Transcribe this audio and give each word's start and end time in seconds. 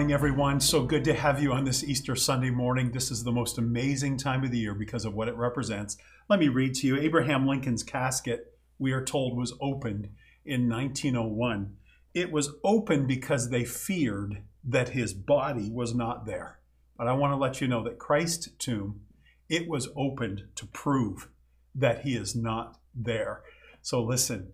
morning, 0.00 0.14
everyone. 0.14 0.58
So 0.60 0.84
good 0.84 1.04
to 1.04 1.12
have 1.12 1.42
you 1.42 1.52
on 1.52 1.64
this 1.64 1.84
Easter 1.84 2.16
Sunday 2.16 2.48
morning. 2.48 2.90
This 2.90 3.10
is 3.10 3.22
the 3.22 3.30
most 3.30 3.58
amazing 3.58 4.16
time 4.16 4.42
of 4.42 4.50
the 4.50 4.58
year 4.58 4.72
because 4.72 5.04
of 5.04 5.12
what 5.12 5.28
it 5.28 5.36
represents. 5.36 5.98
Let 6.26 6.40
me 6.40 6.48
read 6.48 6.74
to 6.76 6.86
you 6.86 6.96
Abraham 6.96 7.46
Lincoln's 7.46 7.82
casket, 7.82 8.54
we 8.78 8.92
are 8.92 9.04
told, 9.04 9.36
was 9.36 9.52
opened 9.60 10.08
in 10.42 10.70
1901. 10.70 11.76
It 12.14 12.32
was 12.32 12.48
opened 12.64 13.08
because 13.08 13.50
they 13.50 13.62
feared 13.66 14.42
that 14.64 14.88
his 14.88 15.12
body 15.12 15.68
was 15.70 15.94
not 15.94 16.24
there. 16.24 16.60
But 16.96 17.06
I 17.06 17.12
want 17.12 17.32
to 17.32 17.36
let 17.36 17.60
you 17.60 17.68
know 17.68 17.84
that 17.84 17.98
Christ's 17.98 18.48
tomb, 18.58 19.02
it 19.50 19.68
was 19.68 19.90
opened 19.94 20.44
to 20.54 20.64
prove 20.64 21.28
that 21.74 22.04
he 22.04 22.16
is 22.16 22.34
not 22.34 22.78
there. 22.94 23.42
So 23.82 24.02
listen, 24.02 24.50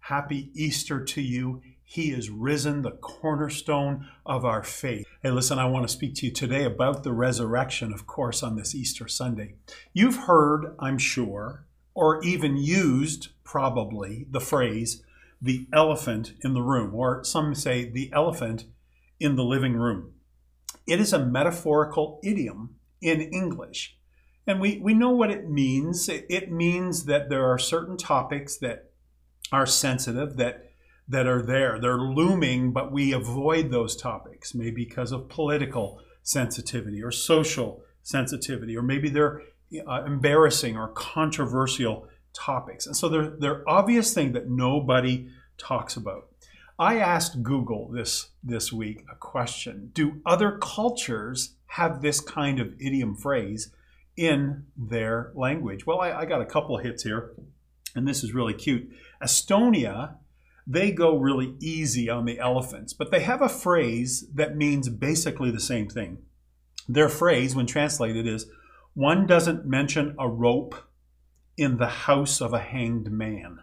happy 0.00 0.50
Easter 0.54 1.04
to 1.04 1.22
you. 1.22 1.62
He 1.90 2.10
is 2.10 2.28
risen, 2.28 2.82
the 2.82 2.90
cornerstone 2.90 4.08
of 4.26 4.44
our 4.44 4.62
faith. 4.62 5.06
Hey, 5.22 5.30
listen, 5.30 5.58
I 5.58 5.64
want 5.64 5.88
to 5.88 5.92
speak 5.92 6.14
to 6.16 6.26
you 6.26 6.32
today 6.32 6.64
about 6.64 7.02
the 7.02 7.14
resurrection, 7.14 7.94
of 7.94 8.06
course, 8.06 8.42
on 8.42 8.56
this 8.56 8.74
Easter 8.74 9.08
Sunday. 9.08 9.54
You've 9.94 10.24
heard, 10.26 10.76
I'm 10.78 10.98
sure, 10.98 11.64
or 11.94 12.22
even 12.22 12.58
used 12.58 13.28
probably 13.42 14.26
the 14.30 14.38
phrase, 14.38 15.02
the 15.40 15.66
elephant 15.72 16.34
in 16.44 16.52
the 16.52 16.60
room, 16.60 16.94
or 16.94 17.24
some 17.24 17.54
say 17.54 17.88
the 17.88 18.10
elephant 18.12 18.66
in 19.18 19.36
the 19.36 19.44
living 19.44 19.72
room. 19.72 20.12
It 20.86 21.00
is 21.00 21.14
a 21.14 21.24
metaphorical 21.24 22.20
idiom 22.22 22.74
in 23.00 23.22
English. 23.22 23.96
And 24.46 24.60
we, 24.60 24.78
we 24.78 24.92
know 24.92 25.12
what 25.12 25.30
it 25.30 25.48
means. 25.48 26.06
It, 26.10 26.26
it 26.28 26.52
means 26.52 27.06
that 27.06 27.30
there 27.30 27.50
are 27.50 27.58
certain 27.58 27.96
topics 27.96 28.58
that 28.58 28.90
are 29.50 29.64
sensitive, 29.64 30.36
that 30.36 30.67
that 31.08 31.26
are 31.26 31.42
there. 31.42 31.78
They're 31.80 31.98
looming, 31.98 32.72
but 32.72 32.92
we 32.92 33.12
avoid 33.12 33.70
those 33.70 33.96
topics, 33.96 34.54
maybe 34.54 34.84
because 34.84 35.12
of 35.12 35.28
political 35.28 36.00
sensitivity 36.22 37.02
or 37.02 37.10
social 37.10 37.82
sensitivity, 38.02 38.76
or 38.76 38.82
maybe 38.82 39.08
they're 39.08 39.42
uh, 39.86 40.04
embarrassing 40.04 40.76
or 40.76 40.88
controversial 40.88 42.08
topics. 42.34 42.86
And 42.86 42.96
so 42.96 43.08
they're, 43.08 43.30
they're 43.30 43.68
obvious 43.68 44.12
things 44.12 44.34
that 44.34 44.48
nobody 44.48 45.28
talks 45.56 45.96
about. 45.96 46.28
I 46.78 46.98
asked 46.98 47.42
Google 47.42 47.88
this 47.88 48.28
this 48.44 48.72
week 48.72 49.04
a 49.10 49.16
question. 49.16 49.90
Do 49.94 50.20
other 50.24 50.58
cultures 50.58 51.54
have 51.66 52.02
this 52.02 52.20
kind 52.20 52.60
of 52.60 52.72
idiom 52.78 53.16
phrase 53.16 53.72
in 54.16 54.66
their 54.76 55.32
language? 55.34 55.86
Well, 55.86 56.00
I, 56.00 56.12
I 56.12 56.24
got 56.24 56.40
a 56.40 56.46
couple 56.46 56.76
hits 56.78 57.02
here, 57.02 57.32
and 57.96 58.06
this 58.06 58.22
is 58.22 58.32
really 58.32 58.54
cute. 58.54 58.90
Estonia 59.20 60.18
they 60.70 60.92
go 60.92 61.16
really 61.16 61.54
easy 61.60 62.10
on 62.10 62.26
the 62.26 62.38
elephants, 62.38 62.92
but 62.92 63.10
they 63.10 63.20
have 63.20 63.40
a 63.40 63.48
phrase 63.48 64.28
that 64.34 64.54
means 64.54 64.90
basically 64.90 65.50
the 65.50 65.58
same 65.58 65.88
thing. 65.88 66.18
Their 66.86 67.08
phrase, 67.08 67.56
when 67.56 67.66
translated, 67.66 68.26
is 68.26 68.46
one 68.92 69.26
doesn't 69.26 69.64
mention 69.64 70.14
a 70.18 70.28
rope 70.28 70.74
in 71.56 71.78
the 71.78 71.86
house 71.86 72.42
of 72.42 72.52
a 72.52 72.58
hanged 72.60 73.10
man, 73.10 73.60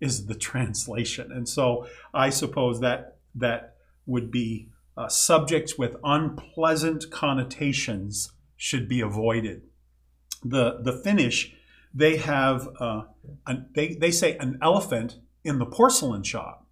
is 0.00 0.26
the 0.26 0.34
translation. 0.50 1.30
And 1.30 1.48
so 1.48 1.86
I 2.12 2.30
suppose 2.30 2.80
that 2.80 3.18
that 3.36 3.76
would 4.04 4.32
be 4.32 4.68
uh, 4.96 5.08
subjects 5.08 5.78
with 5.78 5.96
unpleasant 6.02 7.12
connotations 7.12 8.32
should 8.56 8.88
be 8.88 9.00
avoided. 9.00 9.62
The, 10.44 10.80
the 10.82 10.92
Finnish, 10.92 11.54
they 11.94 12.16
have, 12.16 12.68
uh, 12.80 13.02
an, 13.46 13.66
they, 13.74 13.94
they 13.94 14.10
say 14.10 14.36
an 14.38 14.58
elephant 14.60 15.18
in 15.44 15.58
the 15.58 15.66
porcelain 15.66 16.22
shop. 16.22 16.66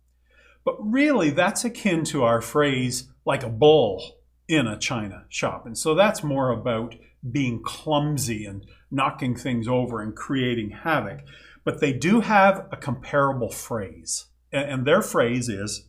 But 0.65 0.77
really, 0.81 1.31
that's 1.31 1.65
akin 1.65 2.05
to 2.05 2.25
our 2.25 2.41
phrase 2.41 3.09
like 3.25 3.43
a 3.43 3.49
bull 3.49 4.19
in 4.49 4.67
a 4.67 4.79
china 4.79 5.25
shop. 5.29 5.67
And 5.67 5.77
so 5.77 5.95
that's 5.95 6.23
more 6.23 6.51
about 6.51 6.95
being 7.31 7.63
clumsy 7.63 8.45
and 8.45 8.67
knocking 8.91 9.35
things 9.37 9.69
over 9.69 10.01
and 10.01 10.15
creating 10.15 10.71
havoc. 10.71 11.21
But 11.65 11.81
they 11.81 11.93
do 11.93 12.21
have 12.21 12.67
a 12.73 12.77
comparable 12.77 13.51
phrase. 13.51 14.27
And 14.53 14.87
their 14.87 15.03
phrase 15.03 15.49
is 15.49 15.89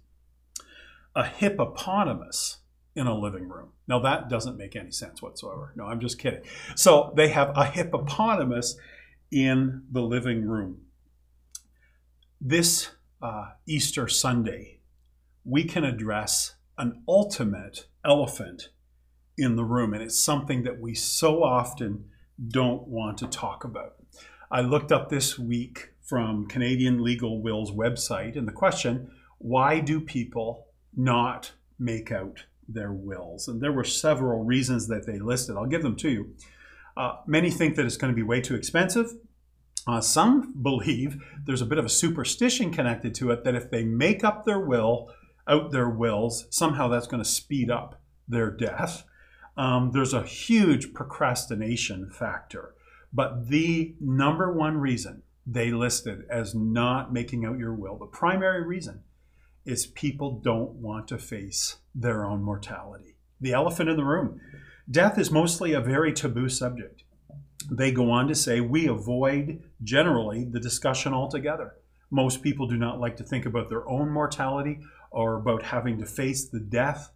a 1.16 1.26
hippopotamus 1.26 2.58
in 2.96 3.08
a 3.08 3.18
living 3.18 3.48
room. 3.48 3.70
Now, 3.88 4.00
that 4.00 4.30
doesn't 4.30 4.58
make 4.58 4.76
any 4.76 4.92
sense 4.92 5.22
whatsoever. 5.22 5.74
No, 5.76 5.86
I'm 5.86 6.02
just 6.02 6.20
kidding. 6.20 6.42
So 6.76 7.14
they 7.16 7.30
have 7.30 7.52
a 7.56 7.66
hippopotamus 7.66 8.78
in 9.32 9.84
the 9.92 10.02
living 10.02 10.46
room 10.46 10.82
this 12.42 12.92
uh, 13.22 13.50
Easter 13.68 14.08
Sunday, 14.08 14.80
we 15.44 15.64
can 15.64 15.84
address 15.84 16.56
an 16.78 17.04
ultimate 17.08 17.88
elephant 18.06 18.70
in 19.38 19.56
the 19.56 19.66
room, 19.66 19.94
and 19.94 20.02
it's 20.02 20.20
something 20.20 20.64
that 20.64 20.80
we 20.80 20.94
so 20.96 21.44
often 21.44 22.06
don't 22.48 22.88
want 22.88 23.18
to 23.18 23.28
talk 23.28 23.64
about. 23.64 23.96
I 24.52 24.62
looked 24.62 24.92
up 24.92 25.10
this 25.10 25.38
week 25.38 25.90
from 26.02 26.48
Canadian 26.48 27.04
Legal 27.04 27.42
Will's 27.42 27.72
website, 27.72 28.38
and 28.38 28.48
the 28.48 28.54
question 28.54 29.12
why 29.38 29.80
do 29.80 30.02
people 30.02 30.68
not 30.96 31.54
make 31.78 32.12
out 32.12 32.46
their 32.68 32.92
wills? 32.92 33.48
And 33.48 33.62
there 33.62 33.72
were 33.72 33.86
several 33.86 34.44
reasons 34.44 34.88
that 34.88 35.06
they 35.06 35.18
listed. 35.18 35.56
I'll 35.56 35.66
give 35.66 35.84
them 35.84 35.96
to 35.98 36.10
you. 36.10 36.36
Uh, 36.98 37.18
many 37.26 37.50
think 37.50 37.76
that 37.76 37.86
it's 37.86 37.96
going 37.96 38.12
to 38.12 38.16
be 38.16 38.24
way 38.24 38.42
too 38.42 38.56
expensive. 38.56 39.14
Uh, 39.90 40.00
some 40.00 40.54
believe 40.62 41.20
there's 41.46 41.64
a 41.64 41.66
bit 41.66 41.80
of 41.80 41.86
a 41.86 41.90
superstition 41.90 42.72
connected 42.72 43.16
to 43.16 43.32
it 43.32 43.44
that 43.44 43.56
if 43.56 43.72
they 43.72 43.84
make 43.84 44.24
up 44.24 44.46
their 44.46 44.60
will, 44.60 45.10
out 45.48 45.72
their 45.72 45.90
wills, 45.90 46.46
somehow 46.52 46.88
that's 46.88 47.08
going 47.08 47.24
to 47.24 47.28
speed 47.28 47.72
up 47.72 48.00
their 48.28 48.52
death. 48.52 49.04
Um, 49.58 49.90
there's 49.92 50.14
a 50.14 50.22
huge 50.22 50.94
procrastination 50.94 52.12
factor. 52.12 52.76
But 53.12 53.50
the 53.50 53.96
number 54.00 54.54
one 54.54 54.78
reason 54.78 55.24
they 55.48 55.72
listed 55.72 56.24
as 56.30 56.54
not 56.54 57.12
making 57.12 57.44
out 57.44 57.58
your 57.58 57.74
will, 57.74 57.98
the 57.98 58.06
primary 58.06 58.64
reason, 58.64 59.02
is 59.66 59.88
people 59.88 60.40
don't 60.40 60.74
want 60.74 61.08
to 61.08 61.18
face 61.18 61.78
their 61.96 62.24
own 62.24 62.44
mortality. 62.44 63.16
The 63.42 63.54
elephant 63.54 63.90
in 63.90 63.98
the 63.98 64.04
room. 64.04 64.40
Death 64.90 65.18
is 65.18 65.32
mostly 65.32 65.74
a 65.74 65.82
very 65.82 66.14
taboo 66.14 66.48
subject. 66.48 67.02
They 67.72 67.92
go 67.92 68.12
on 68.12 68.28
to 68.28 68.36
say 68.36 68.62
we 68.62 68.88
avoid 68.88 69.64
generally 69.84 70.46
the 70.46 70.60
discussion 70.60 71.14
altogether. 71.14 71.76
Most 72.12 72.42
people 72.42 72.68
do 72.68 72.78
not 72.78 73.00
like 73.00 73.18
to 73.18 73.24
think 73.24 73.46
about 73.46 73.70
their 73.70 73.88
own 73.88 74.10
mortality 74.10 74.80
or 75.12 75.36
about 75.36 75.64
having 75.64 76.00
to 76.00 76.06
face 76.06 76.48
the 76.48 76.60
death 76.60 77.12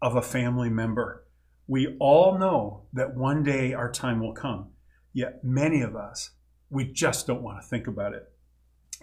of 0.00 0.14
a 0.14 0.22
family 0.22 0.70
member. 0.70 1.24
We 1.66 1.96
all 1.98 2.38
know 2.38 2.82
that 2.92 3.16
one 3.16 3.42
day 3.42 3.74
our 3.74 3.90
time 3.90 4.20
will 4.20 4.32
come, 4.32 4.68
yet 5.12 5.42
many 5.42 5.82
of 5.82 5.96
us, 5.96 6.30
we 6.70 6.84
just 6.84 7.26
don't 7.26 7.42
want 7.42 7.60
to 7.60 7.66
think 7.66 7.86
about 7.86 8.12
it. 8.12 8.30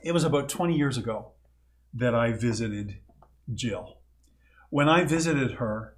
It 0.02 0.14
was 0.14 0.24
about 0.24 0.50
20 0.50 0.76
years 0.76 0.98
ago 0.98 1.32
that 1.94 2.16
I 2.16 2.32
visited 2.32 3.00
Jill. 3.54 3.98
When 4.70 4.90
I 4.90 5.04
visited 5.04 5.54
her, 5.54 5.96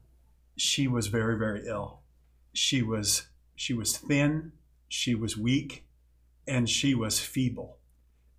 she 0.58 0.88
was 0.88 1.08
very, 1.08 1.38
very 1.38 1.68
ill. 1.68 2.02
She 2.54 2.82
was 2.82 3.28
she 3.56 3.74
was 3.74 3.98
thin, 3.98 4.52
she 4.88 5.16
was 5.16 5.38
weak, 5.38 5.86
and 6.48 6.70
she 6.70 6.94
was 6.94 7.20
feeble. 7.20 7.78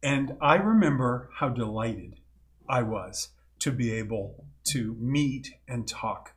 And 0.03 0.37
I 0.41 0.57
remember 0.57 1.31
how 1.35 1.49
delighted 1.49 2.21
I 2.69 2.83
was 2.83 3.31
to 3.61 3.73
be 3.73 3.93
able 3.93 4.45
to 4.69 4.97
meet 5.01 5.55
and 5.67 5.89
talk 5.89 6.35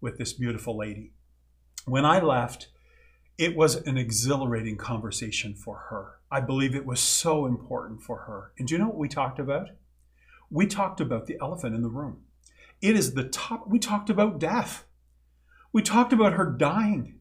with 0.00 0.18
this 0.18 0.32
beautiful 0.32 0.76
lady. 0.76 1.12
When 1.84 2.04
I 2.04 2.20
left, 2.20 2.68
it 3.38 3.56
was 3.56 3.76
an 3.76 3.96
exhilarating 3.96 4.76
conversation 4.76 5.54
for 5.54 5.76
her. 5.90 6.18
I 6.30 6.40
believe 6.40 6.74
it 6.74 6.86
was 6.86 7.00
so 7.00 7.46
important 7.46 8.02
for 8.02 8.18
her. 8.18 8.52
And 8.58 8.68
do 8.68 8.74
you 8.74 8.78
know 8.78 8.88
what 8.88 8.98
we 8.98 9.08
talked 9.08 9.38
about? 9.38 9.70
We 10.50 10.66
talked 10.66 11.00
about 11.00 11.26
the 11.26 11.38
elephant 11.40 11.74
in 11.74 11.82
the 11.82 11.88
room. 11.88 12.24
It 12.80 12.96
is 12.96 13.14
the 13.14 13.24
top, 13.24 13.68
we 13.68 13.78
talked 13.78 14.10
about 14.10 14.38
death. 14.38 14.84
We 15.72 15.82
talked 15.82 16.12
about 16.12 16.34
her 16.34 16.46
dying 16.46 17.17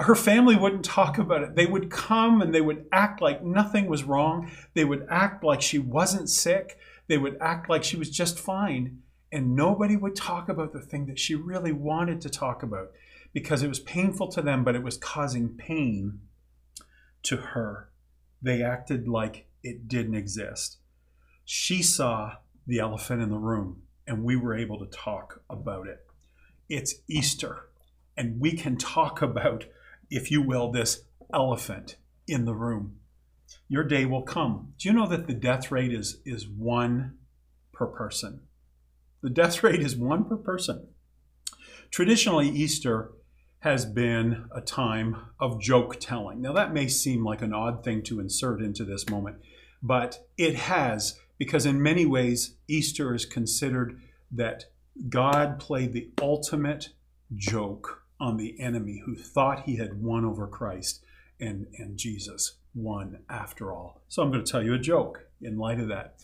her 0.00 0.14
family 0.14 0.56
wouldn't 0.56 0.84
talk 0.84 1.18
about 1.18 1.42
it. 1.42 1.54
They 1.54 1.66
would 1.66 1.90
come 1.90 2.42
and 2.42 2.54
they 2.54 2.60
would 2.60 2.86
act 2.90 3.20
like 3.20 3.44
nothing 3.44 3.86
was 3.86 4.04
wrong. 4.04 4.50
They 4.74 4.84
would 4.84 5.06
act 5.08 5.44
like 5.44 5.62
she 5.62 5.78
wasn't 5.78 6.28
sick. 6.28 6.78
They 7.06 7.18
would 7.18 7.36
act 7.40 7.68
like 7.68 7.84
she 7.84 7.96
was 7.96 8.10
just 8.10 8.38
fine. 8.38 9.02
And 9.30 9.54
nobody 9.54 9.96
would 9.96 10.16
talk 10.16 10.48
about 10.48 10.72
the 10.72 10.80
thing 10.80 11.06
that 11.06 11.18
she 11.18 11.34
really 11.34 11.72
wanted 11.72 12.20
to 12.22 12.30
talk 12.30 12.62
about 12.62 12.92
because 13.32 13.62
it 13.62 13.68
was 13.68 13.80
painful 13.80 14.28
to 14.28 14.42
them, 14.42 14.64
but 14.64 14.74
it 14.74 14.82
was 14.82 14.96
causing 14.96 15.50
pain 15.50 16.20
to 17.24 17.36
her. 17.36 17.90
They 18.40 18.62
acted 18.62 19.08
like 19.08 19.46
it 19.62 19.88
didn't 19.88 20.14
exist. 20.14 20.78
She 21.44 21.82
saw 21.82 22.36
the 22.66 22.78
elephant 22.78 23.22
in 23.22 23.30
the 23.30 23.38
room, 23.38 23.82
and 24.06 24.24
we 24.24 24.36
were 24.36 24.54
able 24.54 24.78
to 24.78 24.86
talk 24.86 25.42
about 25.50 25.88
it. 25.88 26.06
It's 26.68 26.94
Easter, 27.08 27.68
and 28.16 28.40
we 28.40 28.52
can 28.52 28.76
talk 28.76 29.20
about 29.20 29.64
if 30.10 30.30
you 30.30 30.42
will, 30.42 30.70
this 30.70 31.04
elephant 31.32 31.96
in 32.26 32.44
the 32.44 32.54
room. 32.54 32.96
Your 33.68 33.84
day 33.84 34.04
will 34.04 34.22
come. 34.22 34.74
Do 34.78 34.88
you 34.88 34.94
know 34.94 35.08
that 35.08 35.26
the 35.26 35.34
death 35.34 35.70
rate 35.70 35.92
is, 35.92 36.20
is 36.24 36.46
one 36.48 37.18
per 37.72 37.86
person? 37.86 38.40
The 39.22 39.30
death 39.30 39.62
rate 39.62 39.80
is 39.80 39.96
one 39.96 40.24
per 40.24 40.36
person. 40.36 40.88
Traditionally, 41.90 42.48
Easter 42.48 43.12
has 43.60 43.86
been 43.86 44.44
a 44.54 44.60
time 44.60 45.16
of 45.40 45.60
joke 45.60 45.98
telling. 45.98 46.42
Now, 46.42 46.52
that 46.52 46.74
may 46.74 46.88
seem 46.88 47.24
like 47.24 47.40
an 47.40 47.54
odd 47.54 47.82
thing 47.82 48.02
to 48.04 48.20
insert 48.20 48.60
into 48.60 48.84
this 48.84 49.08
moment, 49.08 49.38
but 49.82 50.26
it 50.36 50.54
has, 50.56 51.18
because 51.38 51.64
in 51.64 51.82
many 51.82 52.04
ways, 52.04 52.56
Easter 52.68 53.14
is 53.14 53.24
considered 53.24 53.98
that 54.30 54.66
God 55.08 55.58
played 55.58 55.92
the 55.92 56.10
ultimate 56.20 56.90
joke 57.34 58.03
on 58.20 58.36
the 58.36 58.60
enemy 58.60 59.02
who 59.04 59.14
thought 59.14 59.64
he 59.64 59.76
had 59.76 60.02
won 60.02 60.24
over 60.24 60.46
Christ, 60.46 61.04
and, 61.40 61.66
and 61.78 61.96
Jesus 61.96 62.54
won 62.74 63.18
after 63.28 63.72
all. 63.72 64.02
So 64.08 64.22
I'm 64.22 64.30
going 64.30 64.44
to 64.44 64.50
tell 64.50 64.62
you 64.62 64.74
a 64.74 64.78
joke 64.78 65.26
in 65.40 65.58
light 65.58 65.80
of 65.80 65.88
that. 65.88 66.16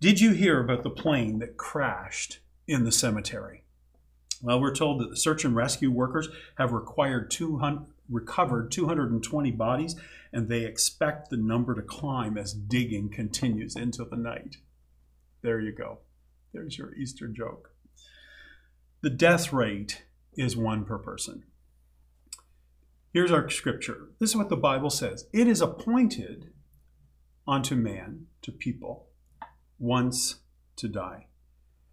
Did 0.00 0.20
you 0.20 0.32
hear 0.32 0.60
about 0.60 0.82
the 0.82 0.90
plane 0.90 1.38
that 1.38 1.56
crashed 1.56 2.40
in 2.66 2.84
the 2.84 2.92
cemetery? 2.92 3.64
Well, 4.42 4.60
we're 4.60 4.74
told 4.74 5.00
that 5.00 5.10
the 5.10 5.16
search 5.16 5.44
and 5.44 5.56
rescue 5.56 5.90
workers 5.90 6.28
have 6.56 6.72
required 6.72 7.30
200, 7.30 7.86
recovered 8.10 8.70
220 8.70 9.50
bodies, 9.52 9.96
and 10.32 10.48
they 10.48 10.64
expect 10.64 11.30
the 11.30 11.36
number 11.36 11.74
to 11.74 11.82
climb 11.82 12.36
as 12.36 12.52
digging 12.52 13.08
continues 13.08 13.76
into 13.76 14.04
the 14.04 14.16
night. 14.16 14.58
There 15.42 15.60
you 15.60 15.72
go. 15.72 16.00
There's 16.52 16.76
your 16.76 16.94
Easter 16.94 17.28
joke. 17.28 17.70
The 19.00 19.10
death 19.10 19.52
rate 19.52 20.02
is 20.36 20.56
one 20.56 20.84
per 20.84 20.98
person. 20.98 21.44
Here's 23.12 23.30
our 23.30 23.48
scripture. 23.48 24.08
This 24.18 24.30
is 24.30 24.36
what 24.36 24.48
the 24.48 24.56
Bible 24.56 24.90
says 24.90 25.26
It 25.32 25.46
is 25.46 25.60
appointed 25.60 26.50
unto 27.46 27.76
man, 27.76 28.26
to 28.42 28.52
people, 28.52 29.08
once 29.78 30.36
to 30.76 30.88
die, 30.88 31.26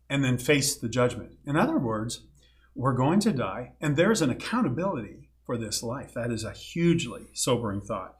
and 0.10 0.24
then 0.24 0.38
face 0.38 0.76
the 0.76 0.90
judgment. 0.90 1.34
In 1.46 1.56
other 1.56 1.78
words, 1.78 2.26
we're 2.74 2.94
going 2.94 3.20
to 3.22 3.34
die, 3.34 3.74
and 3.82 3.96
there's 3.96 4.22
an 4.22 4.30
accountability 4.30 5.30
for 5.46 5.58
this 5.58 5.84
life. 5.84 6.14
That 6.14 6.32
is 6.32 6.44
a 6.44 6.54
hugely 6.54 7.28
sobering 7.34 7.82
thought. 7.82 8.16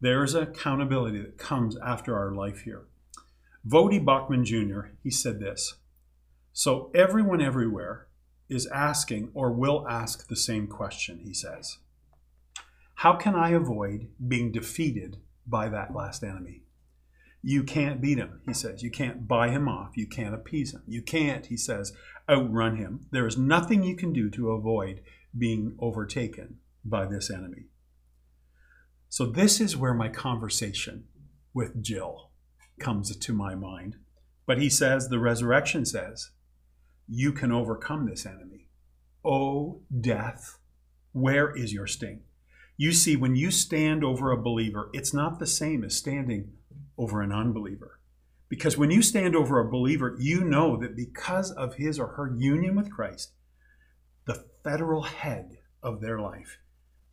There 0.00 0.24
is 0.24 0.34
accountability 0.34 1.20
that 1.20 1.38
comes 1.38 1.76
after 1.76 2.16
our 2.16 2.34
life 2.34 2.62
here. 2.62 2.86
Voddie 3.66 4.04
Baucham 4.04 4.44
Jr., 4.44 4.94
he 5.02 5.10
said 5.10 5.38
this 5.38 5.74
So 6.52 6.90
everyone 6.94 7.40
everywhere 7.40 8.08
is 8.52 8.66
asking 8.66 9.30
or 9.34 9.52
will 9.52 9.86
ask 9.88 10.28
the 10.28 10.36
same 10.36 10.66
question, 10.66 11.20
he 11.24 11.34
says. 11.34 11.78
How 12.96 13.16
can 13.16 13.34
I 13.34 13.50
avoid 13.50 14.08
being 14.26 14.52
defeated 14.52 15.16
by 15.46 15.68
that 15.68 15.94
last 15.94 16.22
enemy? 16.22 16.62
You 17.42 17.64
can't 17.64 18.00
beat 18.00 18.18
him, 18.18 18.40
he 18.46 18.54
says. 18.54 18.82
You 18.82 18.90
can't 18.90 19.26
buy 19.26 19.48
him 19.48 19.68
off. 19.68 19.96
You 19.96 20.06
can't 20.06 20.34
appease 20.34 20.72
him. 20.72 20.82
You 20.86 21.02
can't, 21.02 21.46
he 21.46 21.56
says, 21.56 21.92
outrun 22.28 22.76
him. 22.76 23.06
There 23.10 23.26
is 23.26 23.36
nothing 23.36 23.82
you 23.82 23.96
can 23.96 24.12
do 24.12 24.30
to 24.30 24.52
avoid 24.52 25.00
being 25.36 25.74
overtaken 25.80 26.58
by 26.84 27.06
this 27.06 27.30
enemy. 27.30 27.66
So, 29.08 29.26
this 29.26 29.60
is 29.60 29.76
where 29.76 29.94
my 29.94 30.08
conversation 30.08 31.04
with 31.52 31.82
Jill 31.82 32.30
comes 32.78 33.14
to 33.16 33.32
my 33.32 33.54
mind. 33.54 33.96
But 34.46 34.58
he 34.58 34.70
says, 34.70 35.08
the 35.08 35.18
resurrection 35.18 35.84
says, 35.84 36.30
you 37.08 37.32
can 37.32 37.52
overcome 37.52 38.06
this 38.06 38.26
enemy. 38.26 38.68
Oh, 39.24 39.82
death, 40.00 40.58
where 41.12 41.54
is 41.54 41.72
your 41.72 41.86
sting? 41.86 42.22
You 42.76 42.92
see, 42.92 43.16
when 43.16 43.36
you 43.36 43.50
stand 43.50 44.02
over 44.02 44.30
a 44.30 44.42
believer, 44.42 44.90
it's 44.92 45.14
not 45.14 45.38
the 45.38 45.46
same 45.46 45.84
as 45.84 45.96
standing 45.96 46.52
over 46.98 47.22
an 47.22 47.32
unbeliever. 47.32 48.00
Because 48.48 48.76
when 48.76 48.90
you 48.90 49.02
stand 49.02 49.36
over 49.36 49.58
a 49.58 49.70
believer, 49.70 50.16
you 50.18 50.44
know 50.44 50.76
that 50.76 50.96
because 50.96 51.50
of 51.52 51.74
his 51.74 51.98
or 51.98 52.08
her 52.08 52.34
union 52.36 52.76
with 52.76 52.90
Christ, 52.90 53.32
the 54.26 54.44
federal 54.62 55.02
head 55.02 55.58
of 55.82 56.00
their 56.00 56.18
life, 56.18 56.58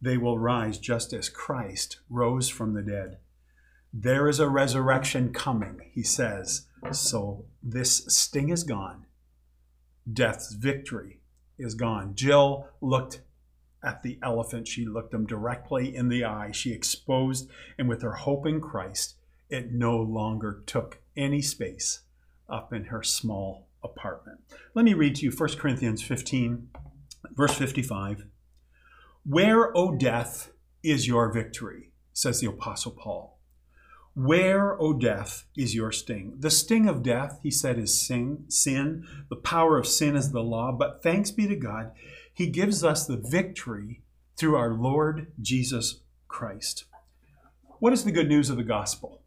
they 0.02 0.18
will 0.18 0.40
rise 0.40 0.78
just 0.78 1.14
as 1.14 1.30
Christ 1.30 2.00
rose 2.10 2.50
from 2.50 2.74
the 2.74 2.82
dead. 2.82 3.20
There 3.94 4.28
is 4.28 4.40
a 4.40 4.50
resurrection 4.50 5.34
coming, 5.34 5.92
he 5.94 6.04
says. 6.04 6.68
So 6.92 7.46
this 7.64 8.06
sting 8.08 8.50
is 8.50 8.64
gone. 8.64 9.06
Death's 10.12 10.54
victory 10.54 11.20
is 11.58 11.76
gone. 11.76 12.16
Jill 12.16 12.68
looked 12.82 13.22
at 13.84 14.04
the 14.04 14.20
elephant. 14.22 14.68
She 14.68 14.86
looked 14.86 15.14
him 15.14 15.26
directly 15.26 15.96
in 15.96 16.10
the 16.10 16.24
eye. 16.24 16.52
She 16.52 16.74
exposed, 16.74 17.50
and 17.78 17.88
with 17.88 18.02
her 18.02 18.14
hope 18.14 18.46
in 18.46 18.62
Christ, 18.62 19.16
it 19.50 19.72
no 19.72 19.98
longer 19.98 20.64
took 20.66 21.00
any 21.16 21.42
space 21.42 22.02
up 22.48 22.74
in 22.74 22.86
her 22.86 23.04
small 23.04 23.68
apartment. 23.84 24.40
Let 24.74 24.86
me 24.86 24.94
read 24.94 25.16
to 25.16 25.26
you 25.26 25.32
1 25.32 25.50
Corinthians 25.58 26.02
15, 26.02 26.70
verse 27.32 27.54
55. 27.54 28.26
Where, 29.26 29.76
O 29.78 29.96
death, 29.96 30.52
is 30.84 31.08
your 31.08 31.32
victory? 31.32 31.92
says 32.14 32.42
the 32.42 32.48
Apostle 32.48 32.92
Paul. 32.92 33.39
Where, 34.16 34.80
O 34.82 34.94
death, 34.94 35.46
is 35.56 35.76
your 35.76 35.92
sting? 35.92 36.36
The 36.40 36.50
sting 36.50 36.88
of 36.88 37.04
death, 37.04 37.40
he 37.42 37.52
said, 37.52 37.80
is 37.80 38.02
sin. 38.02 38.46
Sin. 38.50 39.06
The 39.30 39.36
power 39.36 39.78
of 39.78 39.88
sin 39.88 40.16
is 40.16 40.32
the 40.32 40.44
law. 40.44 40.72
But 40.72 41.02
thanks 41.02 41.32
be 41.32 41.48
to 41.48 41.56
God, 41.56 41.92
he 42.34 42.48
gives 42.48 42.84
us 42.84 43.06
the 43.06 43.18
victory 43.18 44.02
through 44.38 44.56
our 44.56 44.74
Lord 44.74 45.32
Jesus 45.42 46.02
Christ. 46.28 46.86
What 47.80 47.94
is 47.94 48.04
the 48.04 48.12
good 48.12 48.28
news 48.28 48.50
of 48.50 48.58
the 48.58 48.64
gospel? 48.64 49.22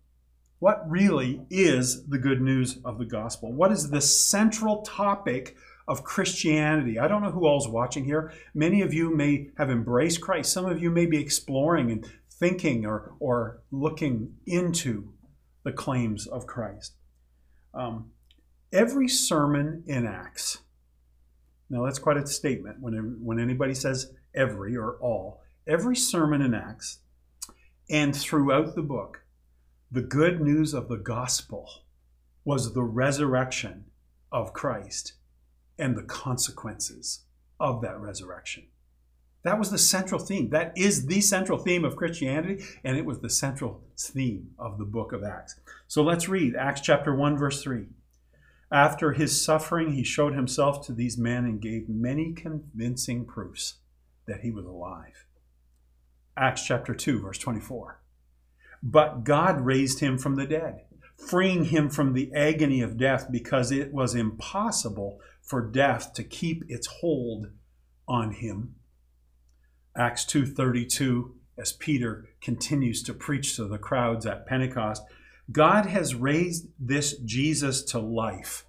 What 0.59 0.89
really 0.89 1.43
is 1.51 2.07
the 2.07 2.19
good 2.19 2.41
news 2.41 2.79
of 2.85 2.99
the 2.99 3.05
gospel? 3.05 3.53
What 3.53 3.73
is 3.73 3.91
the 3.91 4.01
central 4.01 4.83
topic 4.83 5.57
of 5.89 6.05
Christianity? 6.05 6.99
I 6.99 7.09
don't 7.09 7.23
know 7.23 7.33
who 7.33 7.47
all's 7.47 7.69
watching 7.69 8.05
here. 8.05 8.33
Many 8.55 8.81
of 8.83 8.95
you 8.95 9.15
may 9.15 9.51
have 9.59 9.71
embraced 9.71 10.21
Christ. 10.21 10.53
Some 10.53 10.67
of 10.67 10.81
you 10.81 10.91
may 10.91 11.07
be 11.07 11.21
exploring 11.21 11.91
and 11.91 12.07
thinking 12.43 12.85
or, 12.85 13.15
or 13.21 13.63
looking 13.71 14.35
into 14.47 15.13
the 15.65 15.73
claims 15.73 16.27
of 16.27 16.47
Christ. 16.47 16.95
Um, 17.73 18.11
every 18.73 19.09
sermon 19.09 19.85
in 19.87 20.07
Acts 20.07 20.59
now, 21.73 21.87
that's 21.87 21.99
quite 21.99 22.19
a 22.19 22.27
statement 22.27 22.81
when, 22.81 23.17
when 23.25 23.41
anybody 23.41 23.73
says 23.73 24.13
every 24.35 24.77
or 24.77 24.99
all. 25.01 25.41
Every 25.67 25.97
sermon 25.97 26.43
in 26.43 26.53
Acts 26.53 26.99
and 27.89 28.15
throughout 28.15 28.75
the 28.75 28.83
book, 28.83 29.25
the 29.91 30.03
good 30.03 30.43
news 30.43 30.75
of 30.75 30.89
the 30.89 30.99
gospel 30.99 31.67
was 32.45 32.75
the 32.75 32.83
resurrection 32.83 33.87
of 34.31 34.53
Christ 34.53 35.15
and 35.79 35.97
the 35.97 36.03
consequences 36.03 37.21
of 37.59 37.81
that 37.81 37.99
resurrection. 37.99 38.65
That 39.45 39.59
was 39.59 39.71
the 39.71 39.79
central 39.79 40.21
theme. 40.21 40.51
That 40.51 40.73
is 40.77 41.07
the 41.07 41.21
central 41.21 41.59
theme 41.59 41.85
of 41.85 41.97
Christianity, 41.97 42.65
and 42.85 42.97
it 42.97 43.05
was 43.05 43.21
the 43.21 43.31
central 43.31 43.83
theme 43.99 44.51
of 44.59 44.79
the 44.79 44.85
book 44.85 45.13
of 45.13 45.25
Acts. 45.25 45.59
So 45.89 46.03
let's 46.03 46.29
read 46.29 46.55
Acts 46.55 46.81
chapter 46.81 47.15
1, 47.15 47.37
verse 47.37 47.63
3. 47.63 47.87
After 48.71 49.13
his 49.13 49.45
suffering, 49.45 49.93
he 49.93 50.05
showed 50.05 50.35
himself 50.35 50.87
to 50.87 50.93
these 50.93 51.19
men 51.19 51.45
and 51.45 51.61
gave 51.61 51.89
many 51.89 52.33
convincing 52.33 53.27
proofs 53.27 53.75
that 54.27 54.41
he 54.41 54.51
was 54.51 54.65
alive. 54.65 55.27
Acts 56.37 56.65
chapter 56.65 56.95
2, 56.95 57.21
verse 57.21 57.39
24. 57.39 58.01
But 58.83 59.25
God 59.25 59.61
raised 59.61 60.01
him 60.01 60.19
from 60.19 60.37
the 60.37 60.47
dead, 60.47 60.83
freeing 61.17 61.67
him 61.67 61.91
from 61.91 62.15
the 62.15 62.33
agony 62.33 62.81
of 62.81 62.97
death 62.97 63.27
because 63.31 63.71
it 63.71 63.93
was 63.93 64.15
impossible 64.15 65.21
for 65.43 65.61
death 65.61 66.15
to 66.15 66.25
keep 66.25 66.65
its 66.69 66.87
hold 66.87 67.49
on 68.09 68.33
him. 68.33 68.77
Acts 69.97 70.25
2:32 70.25 71.35
as 71.59 71.73
Peter 71.73 72.29
continues 72.41 73.03
to 73.03 73.13
preach 73.13 73.57
to 73.57 73.67
the 73.67 73.79
crowds 73.79 74.25
at 74.25 74.47
Pentecost, 74.47 75.03
God 75.51 75.87
has 75.87 76.15
raised 76.15 76.69
this 76.79 77.19
Jesus 77.19 77.83
to 77.85 77.99
life, 77.99 78.67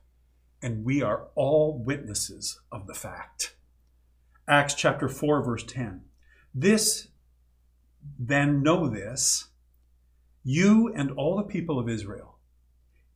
and 0.62 0.84
we 0.84 1.02
are 1.02 1.28
all 1.36 1.78
witnesses 1.78 2.60
of 2.72 2.88
the 2.88 2.94
fact. 2.94 3.56
Acts 4.48 4.74
chapter 4.74 5.08
4, 5.08 5.42
verse 5.42 5.64
10. 5.64 6.02
This, 6.54 7.08
then 8.20 8.62
know 8.62 8.90
this, 8.90 9.48
you 10.44 10.92
and 10.94 11.12
all 11.12 11.38
the 11.38 11.44
people 11.44 11.80
of 11.80 11.88
Israel. 11.88 12.38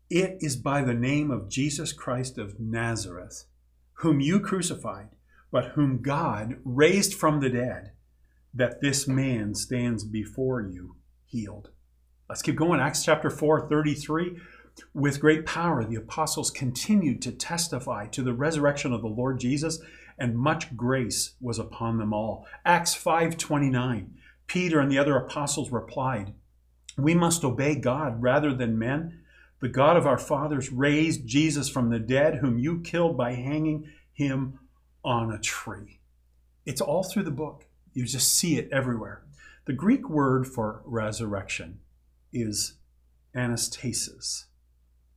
It 0.10 0.38
is 0.40 0.56
by 0.56 0.82
the 0.82 0.94
name 0.94 1.30
of 1.30 1.50
Jesus 1.50 1.92
Christ 1.92 2.38
of 2.38 2.58
Nazareth, 2.60 3.44
whom 3.96 4.22
you 4.22 4.40
crucified, 4.40 5.10
but 5.52 5.72
whom 5.72 6.02
God 6.02 6.60
raised 6.64 7.14
from 7.14 7.42
the 7.42 7.50
dead, 7.50 7.92
that 8.58 8.82
this 8.82 9.08
man 9.08 9.54
stands 9.54 10.04
before 10.04 10.62
you 10.62 10.96
healed. 11.26 11.70
Let's 12.28 12.42
keep 12.42 12.56
going. 12.56 12.80
Acts 12.80 13.06
chapter 13.06 13.30
4, 13.30 13.70
33. 13.70 14.38
With 14.94 15.22
great 15.22 15.46
power, 15.46 15.86
the 15.86 15.96
apostles 15.96 16.52
continued 16.52 17.22
to 17.22 17.32
testify 17.32 18.08
to 18.08 18.24
the 18.24 18.34
resurrection 18.34 18.94
of 18.94 19.02
the 19.02 19.08
Lord 19.08 19.40
Jesus, 19.40 19.80
and 20.18 20.38
much 20.38 20.76
grace 20.76 21.36
was 21.40 21.60
upon 21.60 21.98
them 21.98 22.14
all. 22.14 22.48
Acts 22.66 22.96
5, 22.96 23.38
29. 23.38 24.16
Peter 24.48 24.80
and 24.80 24.92
the 24.92 24.98
other 24.98 25.16
apostles 25.16 25.72
replied, 25.72 26.34
We 26.98 27.14
must 27.14 27.44
obey 27.44 27.76
God 27.76 28.22
rather 28.22 28.54
than 28.54 28.80
men. 28.80 29.22
The 29.60 29.70
God 29.70 29.98
of 29.98 30.08
our 30.08 30.20
fathers 30.20 30.72
raised 30.72 31.28
Jesus 31.28 31.70
from 31.70 31.90
the 31.90 32.00
dead, 32.00 32.36
whom 32.36 32.58
you 32.58 32.82
killed 32.82 33.18
by 33.18 33.34
hanging 33.34 33.90
him 34.14 34.60
on 35.04 35.32
a 35.32 35.40
tree. 35.40 36.00
It's 36.66 36.82
all 36.82 37.04
through 37.04 37.24
the 37.24 37.32
book. 37.32 37.67
You 37.98 38.06
just 38.06 38.38
see 38.38 38.60
it 38.60 38.70
everywhere. 38.72 39.24
The 39.66 39.74
Greek 39.74 40.08
word 40.08 40.46
for 40.46 40.84
resurrection 40.86 41.80
is 42.32 42.76
anastasis. 43.36 44.44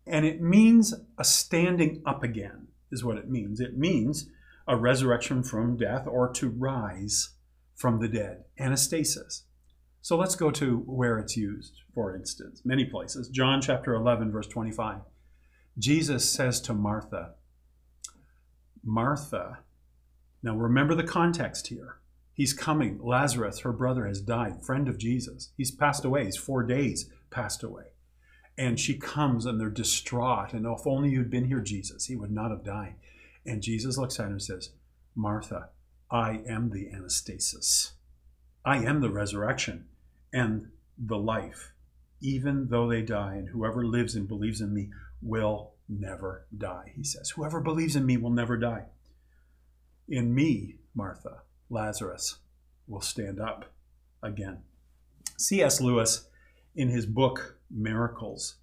And 0.06 0.24
it 0.24 0.40
means 0.40 0.94
a 1.18 1.22
standing 1.22 2.00
up 2.06 2.24
again, 2.24 2.68
is 2.90 3.04
what 3.04 3.18
it 3.18 3.28
means. 3.28 3.60
It 3.60 3.76
means 3.76 4.30
a 4.66 4.78
resurrection 4.78 5.42
from 5.42 5.76
death 5.76 6.06
or 6.06 6.32
to 6.32 6.48
rise 6.48 7.34
from 7.76 8.00
the 8.00 8.08
dead. 8.08 8.44
Anastasis. 8.58 9.42
So 10.00 10.16
let's 10.16 10.34
go 10.34 10.50
to 10.52 10.78
where 10.86 11.18
it's 11.18 11.36
used, 11.36 11.82
for 11.92 12.16
instance, 12.16 12.62
many 12.64 12.86
places. 12.86 13.28
John 13.28 13.60
chapter 13.60 13.92
11, 13.92 14.32
verse 14.32 14.46
25. 14.46 15.00
Jesus 15.76 16.26
says 16.32 16.62
to 16.62 16.72
Martha, 16.72 17.34
Martha, 18.82 19.58
now 20.42 20.56
remember 20.56 20.94
the 20.94 21.04
context 21.04 21.66
here. 21.66 21.99
He's 22.40 22.54
coming. 22.54 22.98
Lazarus, 23.02 23.58
her 23.58 23.72
brother, 23.72 24.06
has 24.06 24.22
died, 24.22 24.64
friend 24.64 24.88
of 24.88 24.96
Jesus. 24.96 25.50
He's 25.58 25.70
passed 25.70 26.06
away. 26.06 26.24
He's 26.24 26.38
four 26.38 26.62
days 26.62 27.10
passed 27.28 27.62
away. 27.62 27.88
And 28.56 28.80
she 28.80 28.96
comes 28.96 29.44
and 29.44 29.60
they're 29.60 29.68
distraught. 29.68 30.54
And 30.54 30.64
if 30.64 30.86
only 30.86 31.10
you'd 31.10 31.28
been 31.28 31.44
here, 31.44 31.60
Jesus, 31.60 32.06
he 32.06 32.16
would 32.16 32.30
not 32.30 32.50
have 32.50 32.64
died. 32.64 32.94
And 33.44 33.60
Jesus 33.60 33.98
looks 33.98 34.18
at 34.18 34.24
her 34.24 34.30
and 34.30 34.42
says, 34.42 34.70
Martha, 35.14 35.68
I 36.10 36.40
am 36.48 36.70
the 36.70 36.86
anastasis. 36.86 37.90
I 38.64 38.78
am 38.86 39.02
the 39.02 39.10
resurrection 39.10 39.88
and 40.32 40.68
the 40.96 41.18
life. 41.18 41.74
Even 42.22 42.68
though 42.70 42.88
they 42.88 43.02
die, 43.02 43.34
and 43.34 43.50
whoever 43.50 43.84
lives 43.84 44.14
and 44.14 44.26
believes 44.26 44.62
in 44.62 44.72
me 44.72 44.88
will 45.20 45.74
never 45.90 46.46
die, 46.56 46.92
he 46.96 47.04
says. 47.04 47.28
Whoever 47.36 47.60
believes 47.60 47.96
in 47.96 48.06
me 48.06 48.16
will 48.16 48.30
never 48.30 48.56
die. 48.56 48.86
In 50.08 50.34
me, 50.34 50.76
Martha, 50.94 51.42
Lazarus 51.70 52.36
will 52.86 53.00
stand 53.00 53.40
up 53.40 53.72
again. 54.22 54.58
C.S. 55.38 55.80
Lewis, 55.80 56.28
in 56.74 56.88
his 56.88 57.06
book 57.06 57.58
Miracles, 57.70 58.56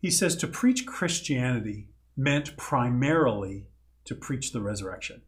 he 0.00 0.10
says 0.10 0.36
to 0.36 0.46
preach 0.46 0.84
Christianity 0.84 1.88
meant 2.16 2.56
primarily 2.56 3.66
to 4.04 4.14
preach 4.14 4.52
the 4.52 4.60
resurrection. 4.60 5.22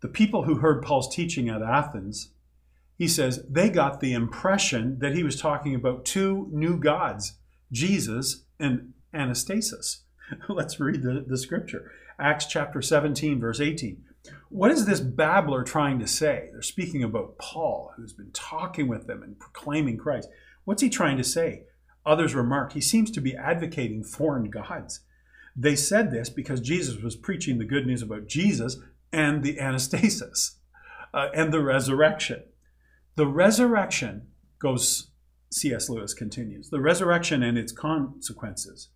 The 0.00 0.08
people 0.08 0.44
who 0.44 0.56
heard 0.56 0.82
Paul's 0.82 1.14
teaching 1.14 1.48
at 1.48 1.62
Athens, 1.62 2.32
he 2.96 3.08
says, 3.08 3.44
they 3.48 3.68
got 3.68 4.00
the 4.00 4.12
impression 4.12 4.98
that 5.00 5.14
he 5.14 5.22
was 5.22 5.40
talking 5.40 5.74
about 5.74 6.04
two 6.04 6.48
new 6.52 6.78
gods, 6.78 7.38
Jesus 7.72 8.44
and 8.60 8.92
Anastasis. 9.12 10.02
Let's 10.48 10.78
read 10.78 11.02
the, 11.02 11.24
the 11.26 11.38
scripture. 11.38 11.90
Acts 12.18 12.46
chapter 12.46 12.80
17, 12.80 13.40
verse 13.40 13.60
18. 13.60 14.04
What 14.48 14.70
is 14.70 14.86
this 14.86 15.00
babbler 15.00 15.64
trying 15.64 15.98
to 15.98 16.06
say? 16.06 16.48
They're 16.52 16.62
speaking 16.62 17.02
about 17.02 17.38
Paul, 17.38 17.92
who's 17.96 18.12
been 18.12 18.30
talking 18.32 18.88
with 18.88 19.06
them 19.06 19.22
and 19.22 19.38
proclaiming 19.38 19.98
Christ. 19.98 20.28
What's 20.64 20.82
he 20.82 20.88
trying 20.88 21.16
to 21.16 21.24
say? 21.24 21.64
Others 22.04 22.34
remark, 22.34 22.72
he 22.72 22.80
seems 22.80 23.10
to 23.10 23.20
be 23.20 23.36
advocating 23.36 24.04
foreign 24.04 24.48
gods. 24.50 25.00
They 25.56 25.74
said 25.74 26.10
this 26.10 26.28
because 26.28 26.60
Jesus 26.60 27.02
was 27.02 27.16
preaching 27.16 27.58
the 27.58 27.64
good 27.64 27.86
news 27.86 28.02
about 28.02 28.26
Jesus 28.26 28.76
and 29.12 29.42
the 29.42 29.56
anastasis 29.56 30.56
uh, 31.14 31.28
and 31.34 31.52
the 31.52 31.62
resurrection. 31.62 32.44
The 33.16 33.26
resurrection 33.26 34.28
goes, 34.58 35.08
C.S. 35.50 35.88
Lewis 35.88 36.14
continues, 36.14 36.70
the 36.70 36.80
resurrection 36.80 37.42
and 37.42 37.56
its 37.56 37.72
consequences 37.72 38.88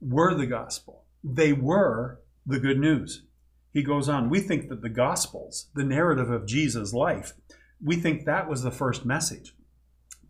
were 0.00 0.34
the 0.34 0.46
gospel. 0.46 1.04
They 1.22 1.52
were 1.52 2.20
the 2.46 2.58
good 2.58 2.78
news. 2.78 3.22
He 3.72 3.82
goes 3.82 4.08
on, 4.08 4.30
we 4.30 4.40
think 4.40 4.68
that 4.68 4.82
the 4.82 4.88
gospels, 4.88 5.66
the 5.74 5.84
narrative 5.84 6.30
of 6.30 6.46
Jesus' 6.46 6.92
life, 6.92 7.34
we 7.82 7.96
think 7.96 8.24
that 8.24 8.48
was 8.48 8.62
the 8.62 8.70
first 8.70 9.04
message. 9.04 9.54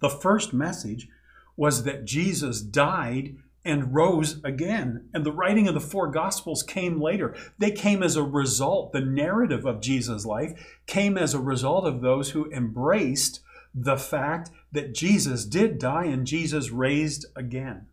The 0.00 0.11
first 0.11 0.52
message 0.52 1.09
was 1.56 1.85
that 1.85 2.04
Jesus 2.04 2.61
died 2.61 3.37
and 3.64 3.94
rose 3.94 4.42
again. 4.44 5.09
And 5.12 5.25
the 5.25 5.32
writing 5.32 5.68
of 5.68 5.75
the 5.75 5.80
four 5.80 6.11
gospels 6.11 6.62
came 6.62 7.00
later. 7.00 7.37
They 7.59 7.70
came 7.70 8.02
as 8.02 8.16
a 8.16 8.23
result, 8.23 8.92
the 8.92 9.00
narrative 9.00 9.66
of 9.66 9.82
Jesus' 9.82 10.25
life 10.25 10.78
came 10.87 11.18
as 11.18 11.35
a 11.35 11.40
result 11.40 11.85
of 11.85 12.00
those 12.00 12.30
who 12.30 12.50
embraced 12.50 13.40
the 13.75 13.97
fact 13.97 14.50
that 14.73 14.94
Jesus 14.94 15.44
did 15.44 15.78
die 15.78 16.06
and 16.06 16.26
Jesus 16.26 16.70
raised 16.70 17.26
again. 17.37 17.87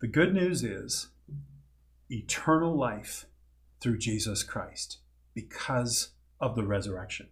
The 0.00 0.08
good 0.08 0.34
news 0.34 0.62
is 0.62 1.08
eternal 2.10 2.76
life 2.76 3.26
through 3.86 3.98
Jesus 3.98 4.42
Christ 4.42 4.98
because 5.32 6.08
of 6.40 6.56
the 6.56 6.64
resurrection. 6.64 7.28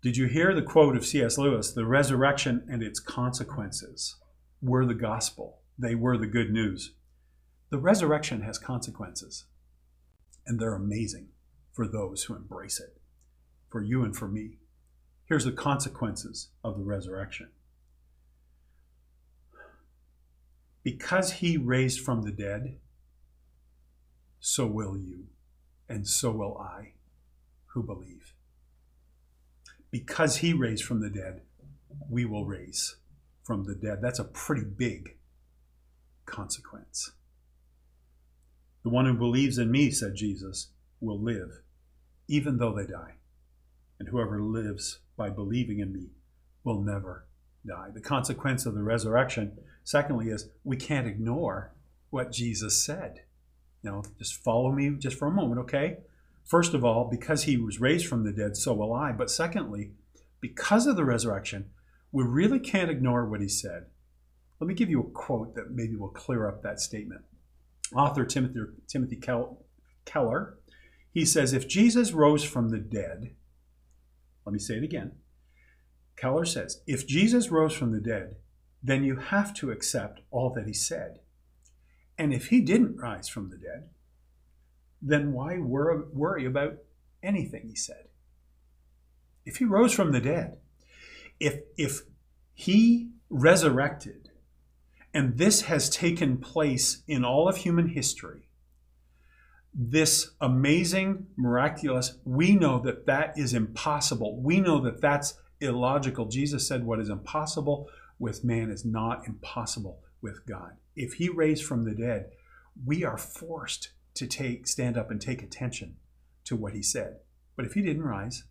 Did 0.00 0.16
you 0.16 0.26
hear 0.26 0.54
the 0.54 0.62
quote 0.62 0.96
of 0.96 1.04
C.S. 1.04 1.36
Lewis? 1.36 1.72
The 1.72 1.84
resurrection 1.84 2.64
and 2.70 2.84
its 2.84 3.00
consequences 3.00 4.14
were 4.62 4.86
the 4.86 4.94
gospel, 4.94 5.58
they 5.76 5.96
were 5.96 6.16
the 6.16 6.28
good 6.28 6.52
news. 6.52 6.92
The 7.70 7.80
resurrection 7.80 8.42
has 8.42 8.58
consequences, 8.58 9.46
and 10.46 10.60
they're 10.60 10.76
amazing 10.76 11.30
for 11.72 11.88
those 11.88 12.22
who 12.22 12.36
embrace 12.36 12.78
it, 12.78 13.00
for 13.68 13.82
you 13.82 14.04
and 14.04 14.16
for 14.16 14.28
me. 14.28 14.58
Here's 15.24 15.46
the 15.46 15.50
consequences 15.50 16.50
of 16.62 16.78
the 16.78 16.84
resurrection. 16.84 17.48
Because 20.84 21.32
he 21.32 21.56
raised 21.56 21.98
from 21.98 22.22
the 22.22 22.30
dead, 22.30 22.76
so 24.40 24.66
will 24.66 24.96
you, 24.96 25.26
and 25.88 26.06
so 26.06 26.30
will 26.30 26.58
I 26.58 26.92
who 27.68 27.82
believe. 27.82 28.34
Because 29.90 30.38
he 30.38 30.52
raised 30.52 30.84
from 30.84 31.00
the 31.00 31.10
dead, 31.10 31.42
we 32.10 32.24
will 32.24 32.44
raise 32.44 32.96
from 33.42 33.64
the 33.64 33.74
dead. 33.74 34.00
That's 34.02 34.18
a 34.18 34.24
pretty 34.24 34.64
big 34.64 35.16
consequence. 36.26 37.12
The 38.82 38.90
one 38.90 39.06
who 39.06 39.14
believes 39.14 39.58
in 39.58 39.70
me, 39.70 39.90
said 39.90 40.14
Jesus, 40.14 40.68
will 41.00 41.20
live, 41.20 41.62
even 42.28 42.58
though 42.58 42.74
they 42.74 42.86
die. 42.86 43.14
And 43.98 44.08
whoever 44.08 44.40
lives 44.40 45.00
by 45.16 45.30
believing 45.30 45.80
in 45.80 45.92
me 45.92 46.10
will 46.62 46.80
never 46.80 47.26
die. 47.66 47.88
The 47.92 48.00
consequence 48.00 48.66
of 48.66 48.74
the 48.74 48.82
resurrection, 48.82 49.58
secondly, 49.82 50.28
is 50.28 50.48
we 50.62 50.76
can't 50.76 51.08
ignore 51.08 51.72
what 52.10 52.30
Jesus 52.30 52.84
said. 52.84 53.22
You 53.82 53.90
know, 53.90 54.02
just 54.18 54.42
follow 54.42 54.72
me 54.72 54.90
just 54.98 55.18
for 55.18 55.28
a 55.28 55.32
moment, 55.32 55.60
okay? 55.60 55.98
First 56.44 56.74
of 56.74 56.84
all, 56.84 57.08
because 57.10 57.44
he 57.44 57.56
was 57.56 57.80
raised 57.80 58.06
from 58.06 58.24
the 58.24 58.32
dead, 58.32 58.56
so 58.56 58.72
will 58.74 58.92
I. 58.92 59.12
But 59.12 59.30
secondly, 59.30 59.92
because 60.40 60.86
of 60.86 60.96
the 60.96 61.04
resurrection, 61.04 61.70
we 62.10 62.24
really 62.24 62.58
can't 62.58 62.90
ignore 62.90 63.26
what 63.28 63.40
he 63.40 63.48
said. 63.48 63.86
Let 64.60 64.66
me 64.66 64.74
give 64.74 64.90
you 64.90 65.00
a 65.00 65.10
quote 65.10 65.54
that 65.54 65.70
maybe 65.70 65.94
will 65.94 66.08
clear 66.08 66.48
up 66.48 66.62
that 66.62 66.80
statement. 66.80 67.22
Author 67.94 68.24
Timothy, 68.24 68.60
Timothy 68.86 69.20
Keller, 70.04 70.58
he 71.12 71.24
says, 71.24 71.52
if 71.52 71.68
Jesus 71.68 72.12
rose 72.12 72.44
from 72.44 72.70
the 72.70 72.78
dead, 72.78 73.34
let 74.44 74.52
me 74.52 74.58
say 74.58 74.74
it 74.74 74.84
again. 74.84 75.12
Keller 76.16 76.44
says, 76.44 76.80
if 76.86 77.06
Jesus 77.06 77.50
rose 77.50 77.74
from 77.74 77.92
the 77.92 78.00
dead, 78.00 78.36
then 78.82 79.04
you 79.04 79.16
have 79.16 79.54
to 79.54 79.70
accept 79.70 80.20
all 80.30 80.50
that 80.54 80.66
he 80.66 80.72
said. 80.72 81.20
And 82.18 82.34
if 82.34 82.48
he 82.48 82.60
didn't 82.60 82.96
rise 82.96 83.28
from 83.28 83.50
the 83.50 83.56
dead, 83.56 83.88
then 85.00 85.32
why 85.32 85.58
worry 85.58 86.44
about 86.44 86.78
anything 87.22 87.68
he 87.68 87.76
said? 87.76 88.08
If 89.46 89.58
he 89.58 89.64
rose 89.64 89.92
from 89.92 90.12
the 90.12 90.20
dead, 90.20 90.58
if 91.38 91.60
if 91.76 92.02
he 92.54 93.10
resurrected 93.30 94.30
and 95.14 95.38
this 95.38 95.62
has 95.62 95.88
taken 95.88 96.38
place 96.38 97.02
in 97.06 97.24
all 97.24 97.48
of 97.48 97.58
human 97.58 97.88
history 97.88 98.48
this 99.72 100.32
amazing 100.40 101.28
miraculous 101.36 102.18
we 102.24 102.56
know 102.56 102.80
that 102.80 103.06
that 103.06 103.38
is 103.38 103.54
impossible. 103.54 104.40
We 104.40 104.60
know 104.60 104.80
that 104.80 105.00
that's 105.00 105.34
illogical. 105.60 106.26
Jesus 106.26 106.66
said 106.66 106.84
what 106.84 106.98
is 106.98 107.08
impossible 107.08 107.88
with 108.18 108.42
man 108.42 108.70
is 108.70 108.84
not 108.84 109.26
impossible 109.28 110.00
with 110.20 110.46
god 110.46 110.76
if 110.96 111.14
he 111.14 111.28
raised 111.28 111.64
from 111.64 111.84
the 111.84 111.94
dead 111.94 112.30
we 112.84 113.04
are 113.04 113.18
forced 113.18 113.90
to 114.14 114.26
take 114.26 114.66
stand 114.66 114.96
up 114.96 115.10
and 115.10 115.20
take 115.20 115.42
attention 115.42 115.96
to 116.44 116.56
what 116.56 116.72
he 116.72 116.82
said 116.82 117.18
but 117.56 117.64
if 117.64 117.74
he 117.74 117.82
didn't 117.82 118.04
rise 118.04 118.44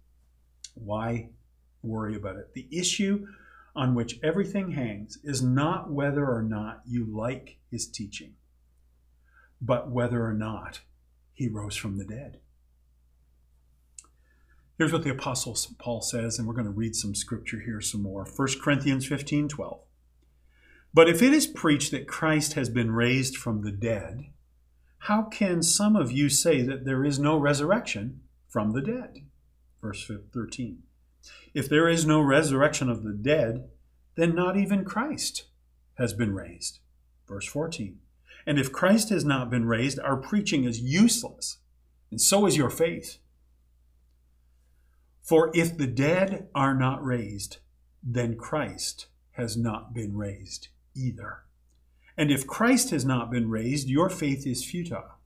why 0.74 1.30
worry 1.88 2.16
about 2.16 2.38
it. 2.38 2.54
The 2.54 2.68
issue 2.72 3.28
on 3.76 3.96
which 3.96 4.20
everything 4.24 4.72
hangs 4.72 5.20
is 5.24 5.42
not 5.42 5.92
whether 5.92 6.28
or 6.28 6.42
not 6.42 6.82
you 6.86 7.06
like 7.06 7.58
his 7.70 7.88
teaching, 7.88 8.34
but 9.62 9.90
whether 9.90 10.26
or 10.26 10.34
not 10.34 10.82
he 11.34 11.48
rose 11.48 11.76
from 11.76 11.98
the 11.98 12.06
dead. 12.06 12.40
Here's 14.78 14.94
what 14.94 15.04
the 15.04 15.12
Apostle 15.12 15.58
Paul 15.80 16.02
says, 16.02 16.38
and 16.38 16.48
we're 16.48 16.54
going 16.54 16.66
to 16.66 16.72
read 16.72 16.96
some 16.96 17.16
scripture 17.16 17.60
here 17.60 17.82
some 17.82 18.04
more. 18.04 18.26
1 18.26 18.48
Corinthians 18.62 19.08
15 19.08 19.48
12. 19.48 19.80
But 20.94 21.10
if 21.10 21.22
it 21.22 21.34
is 21.34 21.48
preached 21.48 21.92
that 21.92 22.08
Christ 22.08 22.54
has 22.54 22.70
been 22.70 22.92
raised 22.92 23.38
from 23.38 23.62
the 23.62 23.72
dead, 23.72 24.32
how 25.00 25.24
can 25.24 25.62
some 25.62 25.96
of 25.96 26.12
you 26.12 26.30
say 26.30 26.62
that 26.64 26.86
there 26.86 27.06
is 27.06 27.20
no 27.20 27.38
resurrection 27.38 28.22
from 28.48 28.72
the 28.72 28.82
dead. 28.82 29.20
Verse 29.82 30.10
13. 30.34 30.84
If 31.54 31.70
there 31.70 31.88
is 31.88 32.06
no 32.06 32.22
resurrection 32.22 32.90
of 32.90 33.04
the 33.04 33.14
dead, 33.14 33.70
then 34.16 34.34
not 34.34 34.58
even 34.58 34.84
Christ 34.84 35.46
has 35.96 36.14
been 36.14 36.34
raised. 36.34 36.80
Verse 37.28 37.46
14. 37.46 38.00
And 38.46 38.58
if 38.58 38.72
Christ 38.72 39.10
has 39.10 39.26
not 39.26 39.50
been 39.50 39.66
raised, 39.66 40.00
our 40.00 40.18
preaching 40.18 40.64
is 40.64 40.80
useless, 40.80 41.58
and 42.10 42.20
so 42.22 42.46
is 42.46 42.58
your 42.58 42.70
faith. 42.70 43.18
For 45.22 45.52
if 45.54 45.78
the 45.78 45.88
dead 45.88 46.48
are 46.56 46.74
not 46.74 47.04
raised, 47.04 47.58
then 48.02 48.38
Christ 48.38 49.08
has 49.34 49.58
not 49.58 49.94
been 49.94 50.16
raised 50.16 50.70
either. 50.98 51.44
And 52.18 52.32
if 52.32 52.48
Christ 52.48 52.90
has 52.90 53.06
not 53.06 53.30
been 53.30 53.50
raised, 53.50 53.88
your 53.88 54.10
faith 54.10 54.48
is 54.48 54.66
futile. 54.66 55.20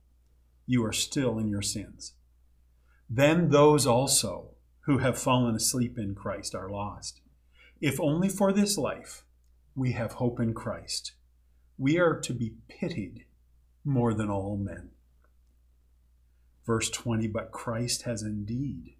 You 0.66 0.84
are 0.84 0.92
still 0.92 1.38
in 1.38 1.48
your 1.48 1.62
sins. 1.62 2.12
Then 3.08 3.48
those 3.48 3.86
also 3.86 4.50
who 4.82 4.98
have 4.98 5.18
fallen 5.18 5.54
asleep 5.54 5.98
in 5.98 6.14
Christ 6.14 6.54
are 6.54 6.70
lost. 6.70 7.20
If 7.80 8.00
only 8.00 8.28
for 8.28 8.52
this 8.52 8.76
life 8.76 9.24
we 9.74 9.92
have 9.92 10.12
hope 10.12 10.38
in 10.38 10.54
Christ, 10.54 11.12
we 11.78 11.98
are 11.98 12.20
to 12.20 12.32
be 12.32 12.54
pitied 12.68 13.24
more 13.84 14.14
than 14.14 14.30
all 14.30 14.56
men. 14.56 14.90
Verse 16.64 16.90
20 16.90 17.26
But 17.26 17.50
Christ 17.50 18.02
has 18.02 18.22
indeed 18.22 18.94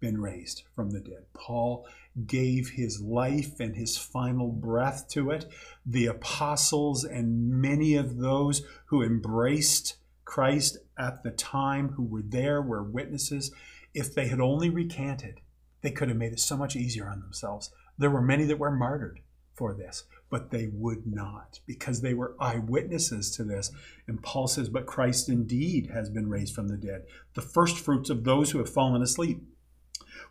been 0.00 0.20
raised 0.20 0.62
from 0.74 0.90
the 0.90 1.00
dead. 1.00 1.24
Paul 1.34 1.86
gave 2.26 2.70
his 2.70 3.00
life 3.00 3.60
and 3.60 3.76
his 3.76 3.96
final 3.96 4.48
breath 4.48 5.08
to 5.10 5.30
it. 5.30 5.46
The 5.84 6.06
apostles 6.06 7.04
and 7.04 7.50
many 7.50 7.94
of 7.94 8.18
those 8.18 8.62
who 8.86 9.02
embraced 9.02 9.96
Christ 10.24 10.78
at 10.98 11.22
the 11.22 11.30
time, 11.30 11.90
who 11.90 12.04
were 12.04 12.22
there, 12.22 12.60
were 12.60 12.82
witnesses. 12.82 13.52
If 13.94 14.14
they 14.14 14.28
had 14.28 14.40
only 14.40 14.68
recanted, 14.68 15.40
they 15.80 15.90
could 15.90 16.08
have 16.08 16.18
made 16.18 16.32
it 16.32 16.40
so 16.40 16.56
much 16.56 16.76
easier 16.76 17.08
on 17.08 17.20
themselves. 17.20 17.70
There 17.96 18.10
were 18.10 18.22
many 18.22 18.44
that 18.44 18.58
were 18.58 18.70
martyred 18.70 19.20
for 19.54 19.74
this, 19.74 20.04
but 20.30 20.50
they 20.50 20.68
would 20.72 21.06
not 21.06 21.60
because 21.66 22.00
they 22.00 22.14
were 22.14 22.36
eyewitnesses 22.38 23.30
to 23.32 23.44
this. 23.44 23.72
And 24.06 24.22
Paul 24.22 24.46
says, 24.46 24.68
But 24.68 24.86
Christ 24.86 25.28
indeed 25.28 25.90
has 25.92 26.10
been 26.10 26.28
raised 26.28 26.54
from 26.54 26.68
the 26.68 26.76
dead, 26.76 27.06
the 27.34 27.42
first 27.42 27.78
fruits 27.78 28.10
of 28.10 28.24
those 28.24 28.50
who 28.50 28.58
have 28.58 28.72
fallen 28.72 29.02
asleep. 29.02 29.42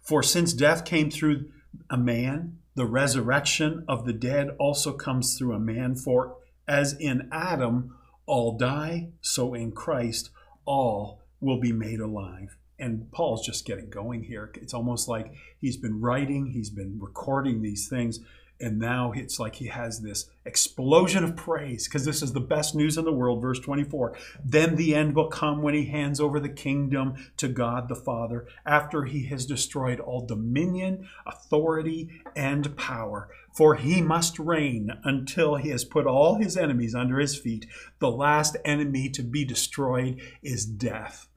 For 0.07 0.23
since 0.23 0.53
death 0.53 0.85
came 0.85 1.11
through 1.11 1.49
a 1.89 1.97
man, 1.97 2.59
the 2.75 2.85
resurrection 2.85 3.83
of 3.89 4.05
the 4.05 4.13
dead 4.13 4.51
also 4.57 4.93
comes 4.93 5.37
through 5.37 5.53
a 5.53 5.59
man. 5.59 5.95
For 5.95 6.37
as 6.65 6.93
in 6.93 7.27
Adam 7.29 7.93
all 8.25 8.57
die, 8.57 9.09
so 9.19 9.53
in 9.53 9.73
Christ 9.73 10.29
all 10.63 11.23
will 11.41 11.59
be 11.59 11.73
made 11.73 11.99
alive. 11.99 12.57
And 12.79 13.11
Paul's 13.11 13.45
just 13.45 13.65
getting 13.65 13.89
going 13.89 14.23
here. 14.23 14.49
It's 14.55 14.73
almost 14.73 15.09
like 15.09 15.33
he's 15.59 15.75
been 15.75 15.99
writing, 15.99 16.51
he's 16.51 16.69
been 16.69 16.99
recording 17.01 17.61
these 17.61 17.89
things, 17.89 18.19
and 18.59 18.79
now 18.79 19.11
it's 19.15 19.39
like 19.39 19.55
he 19.55 19.67
has 19.67 19.99
this 19.99 20.29
explosion 20.45 21.23
of 21.23 21.35
praise 21.35 21.87
because 21.87 22.05
this 22.05 22.23
is 22.23 22.33
the 22.33 22.39
best 22.39 22.73
news 22.73 22.97
in 22.97 23.05
the 23.05 23.11
world. 23.11 23.41
Verse 23.41 23.59
24 23.59 24.15
Then 24.43 24.75
the 24.75 24.95
end 24.95 25.15
will 25.15 25.27
come 25.27 25.61
when 25.61 25.73
he 25.73 25.85
hands 25.85 26.19
over 26.19 26.39
the 26.39 26.49
kingdom 26.49 27.15
to 27.37 27.47
God 27.47 27.87
the 27.87 27.95
Father 27.95 28.47
after 28.65 29.05
he 29.05 29.25
has 29.27 29.45
destroyed 29.45 29.99
all 29.99 30.25
dominion, 30.25 31.07
authority, 31.25 32.09
and 32.35 32.75
power. 32.75 33.29
For 33.55 33.75
he 33.75 34.01
must 34.01 34.39
reign 34.39 34.91
until 35.03 35.55
he 35.55 35.69
has 35.69 35.83
put 35.83 36.05
all 36.05 36.35
his 36.35 36.57
enemies 36.57 36.95
under 36.95 37.19
his 37.19 37.37
feet. 37.37 37.65
The 37.99 38.11
last 38.11 38.57
enemy 38.65 39.09
to 39.09 39.23
be 39.23 39.45
destroyed 39.45 40.21
is 40.41 40.65
death. 40.65 41.27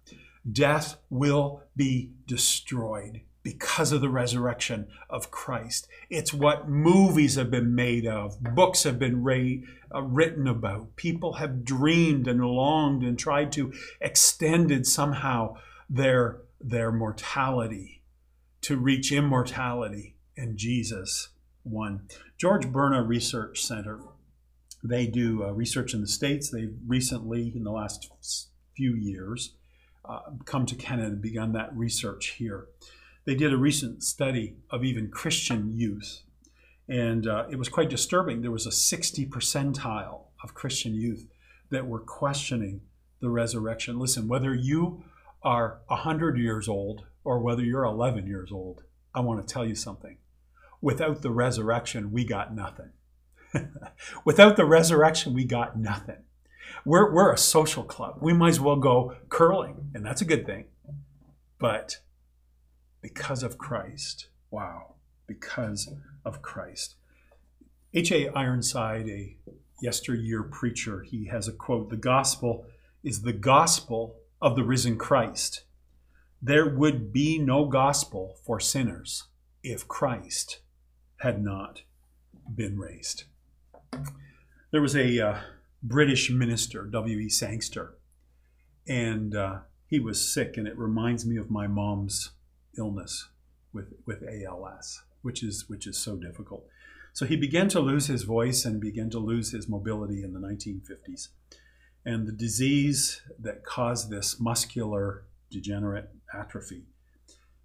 Death 0.50 0.96
will 1.10 1.62
be 1.76 2.12
destroyed 2.26 3.22
because 3.42 3.92
of 3.92 4.00
the 4.00 4.08
resurrection 4.08 4.88
of 5.08 5.30
Christ. 5.30 5.88
It's 6.10 6.34
what 6.34 6.68
movies 6.68 7.36
have 7.36 7.50
been 7.50 7.74
made 7.74 8.06
of, 8.06 8.40
books 8.40 8.82
have 8.82 8.98
been 8.98 9.22
ra- 9.22 9.60
uh, 9.94 10.02
written 10.02 10.46
about. 10.46 10.96
People 10.96 11.34
have 11.34 11.64
dreamed 11.64 12.28
and 12.28 12.44
longed 12.44 13.02
and 13.02 13.18
tried 13.18 13.52
to 13.52 13.72
extend 14.00 14.70
it 14.70 14.86
somehow 14.86 15.56
their, 15.88 16.38
their 16.60 16.92
mortality 16.92 18.02
to 18.62 18.76
reach 18.76 19.10
immortality. 19.10 20.16
And 20.36 20.56
Jesus 20.56 21.28
won. 21.64 22.08
George 22.38 22.66
Barna 22.66 23.06
Research 23.06 23.62
Center, 23.62 24.00
they 24.82 25.06
do 25.06 25.44
uh, 25.44 25.52
research 25.52 25.92
in 25.92 26.00
the 26.00 26.06
States. 26.06 26.50
They've 26.50 26.74
recently, 26.86 27.52
in 27.54 27.64
the 27.64 27.70
last 27.70 28.10
few 28.76 28.94
years, 28.94 29.54
uh, 30.04 30.20
come 30.44 30.64
to 30.66 30.74
Canada 30.74 31.08
and 31.08 31.22
begun 31.22 31.52
that 31.52 31.74
research 31.76 32.36
here. 32.38 32.68
They 33.30 33.36
did 33.36 33.52
a 33.52 33.56
recent 33.56 34.02
study 34.02 34.56
of 34.70 34.82
even 34.82 35.08
Christian 35.08 35.70
youth, 35.70 36.24
and 36.88 37.28
uh, 37.28 37.46
it 37.48 37.60
was 37.60 37.68
quite 37.68 37.88
disturbing. 37.88 38.42
There 38.42 38.50
was 38.50 38.66
a 38.66 38.72
60 38.72 39.24
percentile 39.26 40.22
of 40.42 40.52
Christian 40.52 40.96
youth 40.96 41.28
that 41.70 41.86
were 41.86 42.00
questioning 42.00 42.80
the 43.20 43.30
resurrection. 43.30 44.00
Listen, 44.00 44.26
whether 44.26 44.52
you 44.52 45.04
are 45.44 45.78
100 45.86 46.38
years 46.38 46.68
old 46.68 47.04
or 47.22 47.38
whether 47.38 47.62
you're 47.62 47.84
11 47.84 48.26
years 48.26 48.50
old, 48.50 48.82
I 49.14 49.20
want 49.20 49.46
to 49.46 49.54
tell 49.54 49.64
you 49.64 49.76
something. 49.76 50.16
Without 50.80 51.22
the 51.22 51.30
resurrection, 51.30 52.10
we 52.10 52.24
got 52.24 52.52
nothing. 52.52 52.90
Without 54.24 54.56
the 54.56 54.64
resurrection, 54.64 55.34
we 55.34 55.44
got 55.44 55.78
nothing. 55.78 56.24
We're, 56.84 57.14
we're 57.14 57.32
a 57.32 57.38
social 57.38 57.84
club. 57.84 58.18
We 58.20 58.32
might 58.32 58.48
as 58.48 58.60
well 58.60 58.74
go 58.74 59.14
curling, 59.28 59.92
and 59.94 60.04
that's 60.04 60.20
a 60.20 60.24
good 60.24 60.46
thing. 60.46 60.64
But 61.60 61.98
because 63.00 63.42
of 63.42 63.58
Christ. 63.58 64.28
Wow, 64.50 64.94
because 65.26 65.92
of 66.24 66.42
Christ. 66.42 66.96
H.A. 67.92 68.28
Ironside, 68.28 69.08
a 69.08 69.36
yesteryear 69.82 70.42
preacher, 70.42 71.02
he 71.02 71.26
has 71.26 71.48
a 71.48 71.52
quote 71.52 71.90
The 71.90 71.96
gospel 71.96 72.66
is 73.02 73.22
the 73.22 73.32
gospel 73.32 74.16
of 74.40 74.56
the 74.56 74.64
risen 74.64 74.96
Christ. 74.96 75.64
There 76.42 76.68
would 76.68 77.12
be 77.12 77.38
no 77.38 77.66
gospel 77.66 78.36
for 78.44 78.60
sinners 78.60 79.24
if 79.62 79.86
Christ 79.88 80.60
had 81.18 81.42
not 81.42 81.82
been 82.54 82.78
raised. 82.78 83.24
There 84.70 84.80
was 84.80 84.96
a 84.96 85.20
uh, 85.20 85.38
British 85.82 86.30
minister, 86.30 86.84
W.E. 86.84 87.28
Sangster, 87.28 87.96
and 88.86 89.34
uh, 89.34 89.58
he 89.86 89.98
was 89.98 90.32
sick, 90.32 90.56
and 90.56 90.66
it 90.66 90.78
reminds 90.78 91.26
me 91.26 91.36
of 91.36 91.50
my 91.50 91.66
mom's 91.66 92.30
illness 92.76 93.28
with, 93.72 93.92
with 94.06 94.22
ALS, 94.22 95.02
which 95.22 95.42
is, 95.42 95.68
which 95.68 95.86
is 95.86 95.98
so 95.98 96.16
difficult. 96.16 96.66
So 97.12 97.26
he 97.26 97.36
began 97.36 97.68
to 97.70 97.80
lose 97.80 98.06
his 98.06 98.22
voice 98.22 98.64
and 98.64 98.80
began 98.80 99.10
to 99.10 99.18
lose 99.18 99.50
his 99.50 99.68
mobility 99.68 100.22
in 100.22 100.32
the 100.32 100.40
1950s. 100.40 101.28
And 102.04 102.26
the 102.26 102.32
disease 102.32 103.22
that 103.38 103.64
caused 103.64 104.10
this 104.10 104.40
muscular 104.40 105.24
degenerate 105.50 106.10
atrophy, 106.32 106.84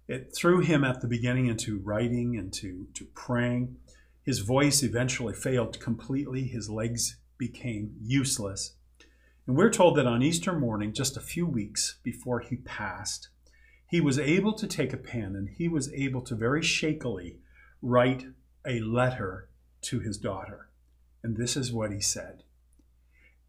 it 0.08 0.34
threw 0.34 0.60
him 0.60 0.84
at 0.84 1.00
the 1.00 1.08
beginning 1.08 1.46
into 1.46 1.78
writing 1.78 2.36
and 2.36 2.52
to, 2.54 2.86
to 2.94 3.04
praying. 3.06 3.76
His 4.22 4.40
voice 4.40 4.82
eventually 4.82 5.34
failed 5.34 5.80
completely. 5.80 6.44
His 6.44 6.68
legs 6.68 7.16
became 7.38 7.94
useless. 8.00 8.74
And 9.46 9.56
we're 9.56 9.70
told 9.70 9.96
that 9.96 10.06
on 10.06 10.22
Easter 10.22 10.52
morning, 10.52 10.92
just 10.92 11.16
a 11.16 11.20
few 11.20 11.46
weeks 11.46 11.98
before 12.02 12.40
he 12.40 12.56
passed, 12.56 13.28
he 13.86 14.00
was 14.00 14.18
able 14.18 14.52
to 14.52 14.66
take 14.66 14.92
a 14.92 14.98
pen 14.98 15.36
and 15.36 15.48
he 15.48 15.68
was 15.68 15.92
able 15.92 16.20
to 16.22 16.34
very 16.34 16.62
shakily 16.62 17.38
write 17.80 18.26
a 18.66 18.80
letter 18.80 19.48
to 19.82 20.00
his 20.00 20.18
daughter. 20.18 20.68
And 21.22 21.36
this 21.36 21.56
is 21.56 21.72
what 21.72 21.92
he 21.92 22.00
said 22.00 22.42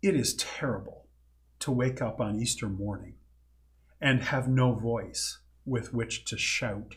It 0.01 0.15
is 0.15 0.35
terrible 0.35 1.07
to 1.59 1.71
wake 1.71 2.01
up 2.01 2.21
on 2.21 2.39
Easter 2.39 2.69
morning 2.69 3.15
and 3.99 4.21
have 4.21 4.47
no 4.47 4.73
voice 4.73 5.39
with 5.65 5.93
which 5.93 6.23
to 6.25 6.37
shout, 6.37 6.95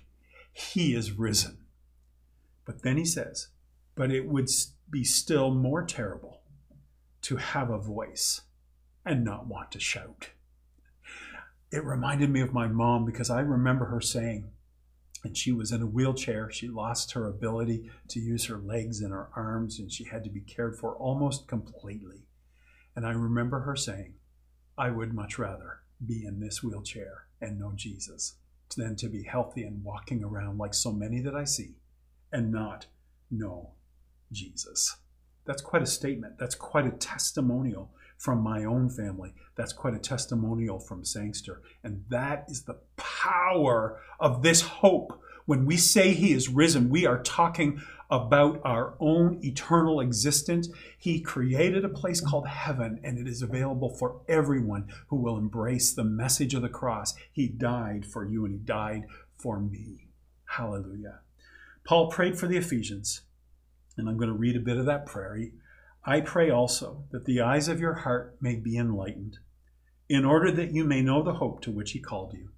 He 0.53 0.95
is 0.95 1.13
risen. 1.13 1.59
But 2.67 2.83
then 2.83 2.99
he 2.99 3.07
says, 3.07 3.49
But 3.95 4.11
it 4.11 4.27
would 4.27 4.49
be 4.91 5.03
still 5.03 5.51
more 5.51 5.83
terrible 5.83 6.43
to 7.23 7.37
have 7.37 7.71
a 7.71 7.79
voice 7.79 8.43
and 9.05 9.25
not 9.25 9.47
want 9.47 9.73
to 9.73 9.81
shout 9.81 10.31
it 11.73 11.85
reminded 11.85 12.31
me 12.31 12.41
of 12.41 12.53
my 12.53 12.67
mom 12.67 13.05
because 13.05 13.31
I 13.31 13.41
remember 13.41 13.87
her 13.87 14.01
saying, 14.01 14.51
and 15.23 15.37
she 15.37 15.53
was 15.53 15.71
in 15.71 15.83
a 15.83 15.87
wheelchair. 15.87 16.51
She 16.51 16.69
lost 16.69 17.13
her 17.13 17.27
ability 17.27 17.91
to 18.09 18.21
use 18.21 18.47
her 18.47 18.57
legs 18.57 19.01
and 19.01 19.13
her 19.13 19.29
arms, 19.37 19.79
and 19.79 19.93
she 19.93 20.05
had 20.05 20.25
to 20.25 20.31
be 20.31 20.41
cared 20.41 20.79
for 20.79 20.95
almost 20.95 21.47
completely. 21.47 22.23
And 22.97 23.07
I 23.07 23.11
remember 23.11 23.61
her 23.61 23.77
saying, 23.77 24.15
I 24.79 24.91
would 24.91 25.15
much 25.15 25.39
rather 25.39 25.81
be 26.05 26.25
in 26.25 26.41
this 26.41 26.63
wheelchair 26.63 27.27
and 27.41 27.59
know 27.59 27.73
Jesus 27.75 28.37
than 28.77 28.97
to 28.97 29.09
be 29.09 29.25
healthy 29.25 29.63
and 29.63 29.85
walking 29.85 30.25
around 30.25 30.59
like 30.59 30.75
so 30.75 30.93
many 30.93 31.21
that 31.21 31.35
I 31.35 31.45
see 31.45 31.75
and 32.33 32.51
not 32.51 32.87
know 33.31 33.73
Jesus. 34.33 34.97
That's 35.45 35.63
quite 35.63 35.83
a 35.83 35.87
statement. 35.87 36.39
That's 36.39 36.55
quite 36.55 36.87
a 36.87 36.91
testimonial 36.93 37.91
from 38.21 38.43
my 38.43 38.63
own 38.67 38.91
family. 38.91 39.33
That's 39.57 39.73
quite 39.73 39.95
a 39.95 39.99
testimonial 39.99 40.79
from 40.79 41.07
Sangster. 41.07 41.63
And 41.83 42.05
that 42.11 42.45
is 42.49 42.65
the 42.65 42.77
power 42.99 43.99
of 44.21 44.43
this 44.43 44.61
hope. 44.61 45.19
When 45.47 45.65
we 45.65 45.79
say 45.79 46.13
he 46.13 46.35
is 46.35 46.51
risen, 46.51 46.91
we 46.91 47.07
are 47.07 47.23
talking 47.23 47.81
about 48.11 48.61
our 48.63 48.95
own 49.01 49.41
eternal 49.43 50.01
existence. 50.01 50.69
He 50.99 51.23
created 51.23 51.83
a 51.83 51.89
place 51.89 52.21
called 52.21 52.47
heaven, 52.47 53.01
and 53.03 53.19
it 53.19 53.27
is 53.27 53.41
available 53.41 53.89
for 53.89 54.21
everyone 54.29 54.93
who 55.09 55.17
will 55.17 55.39
embrace 55.39 55.95
the 55.95 56.05
message 56.05 56.53
of 56.53 56.61
the 56.61 56.69
cross. 56.69 57.15
He 57.33 57.49
died 57.49 58.05
for 58.05 58.27
you, 58.27 58.45
and 58.45 58.53
He 58.53 58.59
died 58.59 59.07
for 59.39 59.59
me. 59.59 60.09
Hallelujah. 60.45 61.21
Paul 61.85 62.11
prayed 62.11 62.39
for 62.39 62.47
the 62.47 62.59
Ephesians, 62.59 63.23
and 63.97 64.11
I'm 64.11 64.19
going 64.19 64.29
to 64.29 64.37
read 64.37 64.57
a 64.57 64.61
bit 64.61 64.77
of 64.77 64.85
that 64.85 65.07
prayer. 65.07 65.39
I 66.05 66.21
pray 66.21 66.51
also 66.51 67.05
that 67.11 67.25
the 67.25 67.41
eyes 67.41 67.69
of 67.69 67.81
your 67.81 67.95
heart 67.95 68.37
may 68.41 68.57
be 68.57 68.77
enlightened, 68.77 69.39
in 70.09 70.25
order 70.25 70.51
that 70.51 70.73
you 70.73 70.85
may 70.85 71.03
know 71.03 71.23
the 71.23 71.35
hope 71.35 71.61
to 71.63 71.71
which 71.71 71.93
He 71.93 72.01
called 72.01 72.35
you, 72.35 72.51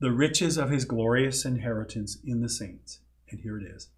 the 0.00 0.12
riches 0.12 0.56
of 0.56 0.70
His 0.70 0.84
glorious 0.84 1.44
inheritance 1.44 2.18
in 2.24 2.40
the 2.40 2.48
saints. 2.48 3.00
And 3.30 3.40
here 3.40 3.58
it 3.58 3.64
is 3.64 3.90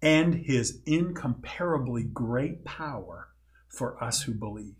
and 0.00 0.34
his 0.34 0.80
incomparably 0.86 2.04
great 2.04 2.64
power 2.64 3.28
for 3.68 4.02
us 4.02 4.22
who 4.22 4.32
believe. 4.32 4.76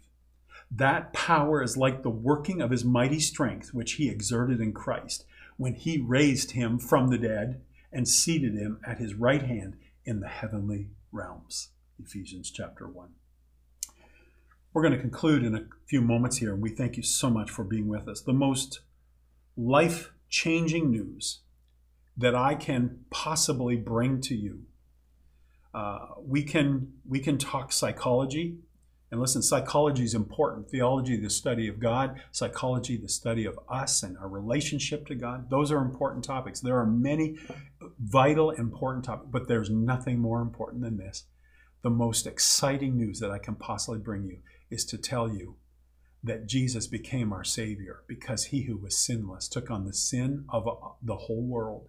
That 0.71 1.13
power 1.13 1.63
is 1.63 1.77
like 1.77 2.03
the 2.03 2.11
working 2.11 2.61
of 2.61 2.71
his 2.71 2.85
mighty 2.85 3.21
strength, 3.21 3.73
which 3.73 3.93
he 3.95 4.09
exerted 4.09 4.61
in 4.61 4.73
Christ 4.73 5.25
when 5.57 5.75
he 5.75 6.01
raised 6.01 6.53
him 6.53 6.79
from 6.79 7.09
the 7.09 7.19
dead 7.19 7.63
and 7.93 8.07
seated 8.07 8.55
him 8.55 8.79
at 8.87 8.99
his 8.99 9.15
right 9.15 9.43
hand 9.43 9.77
in 10.05 10.21
the 10.21 10.29
heavenly 10.29 10.89
realms. 11.11 11.71
Ephesians 11.99 12.51
chapter 12.51 12.87
1. 12.87 13.09
We're 14.73 14.83
going 14.83 14.95
to 14.95 15.01
conclude 15.01 15.45
in 15.45 15.55
a 15.55 15.65
few 15.87 16.01
moments 16.01 16.37
here, 16.37 16.53
and 16.53 16.63
we 16.63 16.71
thank 16.71 16.97
you 16.97 17.03
so 17.03 17.31
much 17.31 17.51
for 17.51 17.65
being 17.65 17.89
with 17.89 18.07
us. 18.09 18.21
The 18.21 18.33
most 18.33 18.81
life 19.57 20.13
changing 20.29 20.91
news 20.91 21.41
that 22.17 22.35
I 22.35 22.55
can 22.55 23.01
possibly 23.11 23.77
bring 23.77 24.21
to 24.23 24.35
you 24.35 24.67
uh, 25.75 26.07
we 26.25 26.43
can 26.43 26.93
we 27.07 27.21
can 27.21 27.39
talk 27.39 27.73
psychology, 27.73 28.57
and 29.11 29.21
listen, 29.21 29.43
psychology 29.43 30.03
is 30.03 30.15
important. 30.15 30.69
Theology, 30.69 31.17
the 31.17 31.31
study 31.31 31.69
of 31.69 31.79
God. 31.79 32.21
Psychology, 32.33 32.97
the 32.97 33.09
study 33.09 33.45
of 33.45 33.59
us 33.69 34.03
and 34.03 34.17
our 34.19 34.29
relationship 34.29 35.07
to 35.07 35.15
God. 35.15 35.51
Those 35.51 35.71
are 35.71 35.79
important 35.79 36.25
topics. 36.25 36.61
There 36.61 36.79
are 36.79 36.87
many 36.87 37.37
vital, 38.01 38.51
important 38.51 39.05
topics, 39.05 39.29
but 39.31 39.49
there's 39.49 39.71
nothing 39.71 40.19
more 40.19 40.41
important 40.41 40.83
than 40.83 40.97
this. 40.97 41.25
The 41.83 41.91
most 41.91 42.27
exciting 42.27 42.97
news 42.97 43.21
that 43.21 43.31
I 43.31 43.39
can 43.39 43.55
possibly 43.55 43.99
bring 43.99 44.25
you 44.25 44.39
is 44.71 44.85
to 44.87 44.99
tell 44.99 45.33
you 45.33 45.57
that 46.23 46.47
Jesus 46.47 46.87
became 46.87 47.33
our 47.33 47.45
Savior 47.45 48.03
because 48.07 48.47
he 48.47 48.63
who 48.63 48.77
was 48.77 48.99
sinless 48.99 49.49
took 49.49 49.71
on 49.71 49.85
the 49.85 49.95
sin 49.95 50.45
of 50.49 50.67
uh, 50.67 50.73
the 51.03 51.17
whole 51.17 51.43
world. 51.43 51.89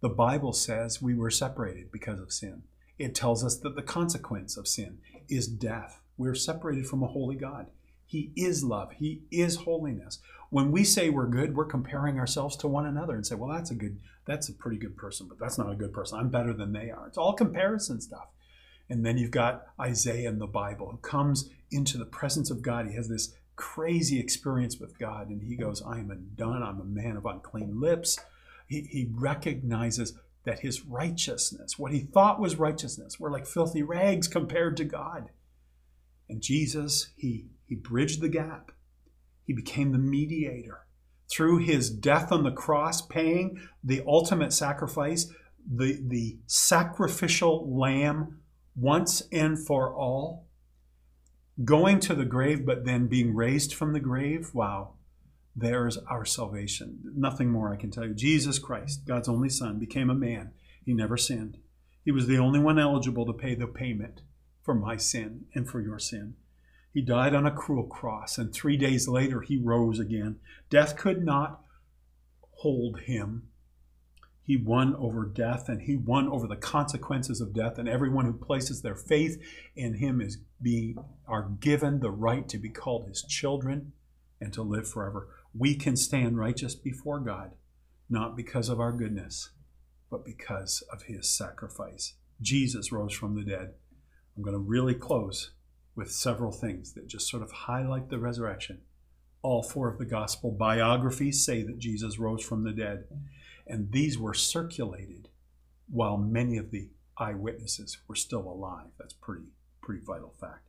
The 0.00 0.08
Bible 0.08 0.52
says 0.52 1.00
we 1.00 1.14
were 1.14 1.30
separated 1.30 1.92
because 1.92 2.20
of 2.20 2.32
sin 2.32 2.62
it 3.00 3.14
tells 3.14 3.42
us 3.42 3.56
that 3.56 3.76
the 3.76 3.82
consequence 3.82 4.58
of 4.58 4.68
sin 4.68 4.98
is 5.26 5.46
death. 5.48 6.02
We're 6.18 6.34
separated 6.34 6.86
from 6.86 7.02
a 7.02 7.06
holy 7.06 7.34
God. 7.34 7.68
He 8.04 8.30
is 8.36 8.62
love. 8.62 8.92
He 8.92 9.22
is 9.30 9.56
holiness. 9.56 10.18
When 10.50 10.70
we 10.70 10.84
say 10.84 11.08
we're 11.08 11.26
good, 11.26 11.56
we're 11.56 11.64
comparing 11.64 12.18
ourselves 12.18 12.56
to 12.56 12.68
one 12.68 12.84
another 12.84 13.14
and 13.14 13.26
say, 13.26 13.36
well, 13.36 13.48
that's 13.48 13.70
a 13.70 13.74
good, 13.74 14.00
that's 14.26 14.50
a 14.50 14.52
pretty 14.52 14.76
good 14.76 14.98
person, 14.98 15.28
but 15.28 15.38
that's 15.38 15.56
not 15.56 15.72
a 15.72 15.76
good 15.76 15.94
person. 15.94 16.18
I'm 16.18 16.28
better 16.28 16.52
than 16.52 16.74
they 16.74 16.90
are. 16.90 17.06
It's 17.06 17.16
all 17.16 17.32
comparison 17.32 18.02
stuff. 18.02 18.26
And 18.90 19.06
then 19.06 19.16
you've 19.16 19.30
got 19.30 19.66
Isaiah 19.80 20.28
in 20.28 20.40
the 20.40 20.48
Bible 20.48 20.90
who 20.90 20.98
comes 20.98 21.48
into 21.70 21.96
the 21.96 22.04
presence 22.04 22.50
of 22.50 22.60
God. 22.60 22.88
He 22.88 22.96
has 22.96 23.08
this 23.08 23.32
crazy 23.54 24.18
experience 24.18 24.78
with 24.78 24.98
God, 24.98 25.28
and 25.28 25.42
he 25.42 25.56
goes, 25.56 25.80
I 25.82 25.98
am 25.98 26.10
undone. 26.10 26.62
I'm 26.62 26.80
a 26.80 26.84
man 26.84 27.16
of 27.16 27.24
unclean 27.24 27.80
lips. 27.80 28.18
He, 28.66 28.88
he 28.90 29.08
recognizes 29.12 30.18
that 30.44 30.60
his 30.60 30.84
righteousness, 30.84 31.78
what 31.78 31.92
he 31.92 32.00
thought 32.00 32.40
was 32.40 32.56
righteousness, 32.56 33.20
were 33.20 33.30
like 33.30 33.46
filthy 33.46 33.82
rags 33.82 34.26
compared 34.26 34.76
to 34.78 34.84
God. 34.84 35.28
And 36.28 36.40
Jesus, 36.40 37.10
he, 37.16 37.46
he 37.66 37.76
bridged 37.76 38.20
the 38.20 38.28
gap. 38.28 38.72
He 39.46 39.52
became 39.52 39.92
the 39.92 39.98
mediator. 39.98 40.86
Through 41.30 41.58
his 41.58 41.90
death 41.90 42.32
on 42.32 42.42
the 42.42 42.50
cross, 42.50 43.02
paying 43.02 43.60
the 43.84 44.02
ultimate 44.06 44.52
sacrifice, 44.52 45.30
the, 45.70 46.00
the 46.02 46.38
sacrificial 46.46 47.78
lamb 47.78 48.39
once 48.80 49.22
and 49.30 49.58
for 49.58 49.94
all, 49.94 50.46
going 51.64 52.00
to 52.00 52.14
the 52.14 52.24
grave, 52.24 52.64
but 52.64 52.84
then 52.84 53.06
being 53.06 53.34
raised 53.34 53.74
from 53.74 53.92
the 53.92 54.00
grave. 54.00 54.50
Wow. 54.54 54.94
There's 55.54 55.98
our 55.98 56.24
salvation. 56.24 57.00
Nothing 57.14 57.50
more 57.50 57.72
I 57.72 57.76
can 57.76 57.90
tell 57.90 58.06
you. 58.06 58.14
Jesus 58.14 58.58
Christ, 58.58 59.04
God's 59.06 59.28
only 59.28 59.48
Son, 59.48 59.78
became 59.78 60.08
a 60.08 60.14
man. 60.14 60.52
He 60.84 60.94
never 60.94 61.16
sinned. 61.16 61.58
He 62.04 62.12
was 62.12 62.26
the 62.26 62.38
only 62.38 62.60
one 62.60 62.78
eligible 62.78 63.26
to 63.26 63.32
pay 63.32 63.54
the 63.54 63.66
payment 63.66 64.22
for 64.62 64.74
my 64.74 64.96
sin 64.96 65.44
and 65.54 65.68
for 65.68 65.80
your 65.80 65.98
sin. 65.98 66.34
He 66.92 67.02
died 67.02 67.34
on 67.34 67.46
a 67.46 67.52
cruel 67.52 67.84
cross, 67.84 68.38
and 68.38 68.52
three 68.52 68.76
days 68.76 69.06
later 69.06 69.42
he 69.42 69.56
rose 69.56 69.98
again. 69.98 70.40
Death 70.70 70.96
could 70.96 71.24
not 71.24 71.62
hold 72.50 73.00
him. 73.00 73.49
He 74.50 74.56
won 74.56 74.96
over 74.96 75.26
death, 75.26 75.68
and 75.68 75.82
he 75.82 75.96
won 75.96 76.28
over 76.28 76.48
the 76.48 76.56
consequences 76.56 77.40
of 77.40 77.54
death. 77.54 77.78
And 77.78 77.88
everyone 77.88 78.24
who 78.24 78.32
places 78.32 78.82
their 78.82 78.96
faith 78.96 79.40
in 79.76 79.94
him 79.94 80.20
is 80.20 80.38
being 80.60 80.96
are 81.28 81.50
given 81.60 82.00
the 82.00 82.10
right 82.10 82.48
to 82.48 82.58
be 82.58 82.68
called 82.68 83.06
his 83.06 83.22
children 83.22 83.92
and 84.40 84.52
to 84.52 84.62
live 84.62 84.88
forever 84.88 85.28
we 85.54 85.74
can 85.74 85.96
stand 85.96 86.38
righteous 86.38 86.74
before 86.74 87.20
God, 87.20 87.52
not 88.08 88.36
because 88.36 88.68
of 88.68 88.80
our 88.80 88.92
goodness, 88.92 89.50
but 90.10 90.24
because 90.24 90.82
of 90.92 91.02
his 91.02 91.28
sacrifice. 91.28 92.14
Jesus 92.40 92.92
rose 92.92 93.12
from 93.12 93.34
the 93.34 93.44
dead. 93.44 93.74
I'm 94.36 94.42
going 94.42 94.54
to 94.54 94.58
really 94.58 94.94
close 94.94 95.50
with 95.96 96.10
several 96.10 96.52
things 96.52 96.92
that 96.94 97.08
just 97.08 97.28
sort 97.28 97.42
of 97.42 97.50
highlight 97.50 98.08
the 98.08 98.18
resurrection. 98.18 98.82
All 99.42 99.62
four 99.62 99.88
of 99.88 99.98
the 99.98 100.04
gospel 100.04 100.50
biographies 100.50 101.44
say 101.44 101.62
that 101.62 101.78
Jesus 101.78 102.18
rose 102.18 102.44
from 102.44 102.62
the 102.62 102.72
dead, 102.72 103.04
and 103.70 103.92
these 103.92 104.18
were 104.18 104.34
circulated 104.34 105.28
while 105.88 106.16
many 106.16 106.56
of 106.56 106.70
the 106.70 106.90
eyewitnesses 107.16 107.98
were 108.08 108.16
still 108.16 108.42
alive. 108.42 108.88
That's 108.98 109.14
pretty 109.14 109.46
pretty 109.80 110.04
vital 110.04 110.34
fact. 110.40 110.68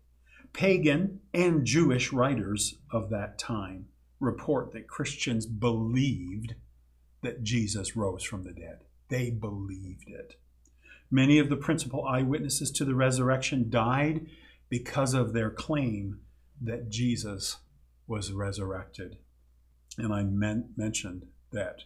Pagan 0.53 1.19
and 1.33 1.65
Jewish 1.65 2.13
writers 2.13 2.75
of 2.91 3.09
that 3.09 3.37
time 3.37 3.87
report 4.19 4.71
that 4.73 4.87
Christians 4.87 5.45
believed 5.45 6.55
that 7.21 7.43
Jesus 7.43 7.95
rose 7.95 8.23
from 8.23 8.43
the 8.43 8.51
dead. 8.51 8.83
They 9.09 9.29
believed 9.29 10.07
it. 10.07 10.35
Many 11.09 11.39
of 11.39 11.49
the 11.49 11.57
principal 11.57 12.05
eyewitnesses 12.05 12.71
to 12.71 12.85
the 12.85 12.95
resurrection 12.95 13.69
died 13.69 14.27
because 14.69 15.13
of 15.13 15.33
their 15.33 15.49
claim 15.49 16.21
that 16.61 16.89
Jesus 16.89 17.57
was 18.07 18.31
resurrected. 18.31 19.17
And 19.97 20.13
I 20.13 20.23
mentioned 20.23 21.27
that 21.51 21.83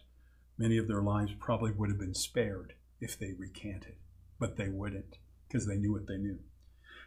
many 0.58 0.78
of 0.78 0.88
their 0.88 1.02
lives 1.02 1.32
probably 1.38 1.72
would 1.72 1.88
have 1.88 1.98
been 1.98 2.14
spared 2.14 2.74
if 3.00 3.18
they 3.18 3.32
recanted, 3.32 3.96
but 4.38 4.56
they 4.56 4.68
wouldn't 4.68 5.18
because 5.46 5.66
they 5.66 5.76
knew 5.76 5.92
what 5.92 6.06
they 6.06 6.16
knew. 6.16 6.38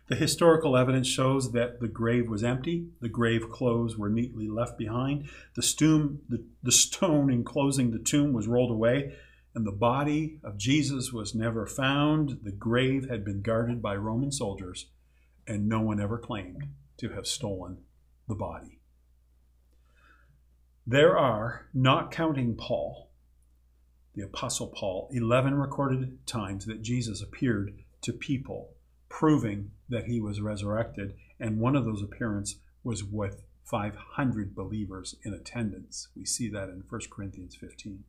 The 0.08 0.16
historical 0.16 0.76
evidence 0.76 1.08
shows 1.08 1.52
that 1.52 1.80
the 1.82 1.88
grave 1.88 2.30
was 2.30 2.44
empty, 2.44 2.88
the 3.00 3.10
grave 3.10 3.50
clothes 3.50 3.96
were 3.96 4.10
neatly 4.10 4.48
left 4.48 4.78
behind, 4.78 5.30
the, 5.54 5.62
the, 6.30 6.44
the 6.64 6.72
stone 6.72 7.32
enclosing 7.32 7.92
the 7.92 8.00
tomb 8.00 8.34
was 8.34 8.48
rolled 8.48 8.72
away, 8.72 9.14
and 9.54 9.66
the 9.68 9.72
body 9.72 10.40
of 10.44 10.58
Jesus 10.58 11.12
was 11.12 11.36
never 11.36 11.66
found. 11.66 12.40
The 12.44 12.52
grave 12.52 13.10
had 13.10 13.24
been 13.24 13.42
guarded 13.42 13.82
by 13.82 13.96
Roman 13.96 14.32
soldiers, 14.32 14.88
and 15.46 15.68
no 15.68 15.82
one 15.82 16.00
ever 16.00 16.18
claimed 16.18 16.70
to 16.98 17.10
have 17.10 17.28
stolen 17.28 17.80
the 18.28 18.36
body. 18.36 18.80
There 20.88 21.18
are, 21.18 21.68
not 21.74 22.12
counting 22.12 22.56
Paul, 22.56 23.09
the 24.16 24.24
Apostle 24.24 24.68
Paul, 24.68 25.10
11 25.12 25.56
recorded 25.56 26.26
times 26.26 26.66
that 26.66 26.82
Jesus 26.82 27.22
appeared 27.22 27.74
to 28.02 28.14
people 28.14 28.72
proving 29.08 29.72
that 29.90 30.06
he 30.06 30.20
was 30.20 30.42
resurrected. 30.42 31.16
And 31.40 31.60
one 31.60 31.76
of 31.76 31.86
those 31.86 32.02
appearances 32.02 32.60
was 32.84 33.04
with 33.04 33.44
500 33.66 34.56
believers 34.56 35.16
in 35.24 35.34
attendance. 35.34 36.08
We 36.16 36.26
see 36.26 36.50
that 36.50 36.70
in 36.70 36.84
1 36.88 37.02
Corinthians 37.12 37.56
15. 37.56 38.04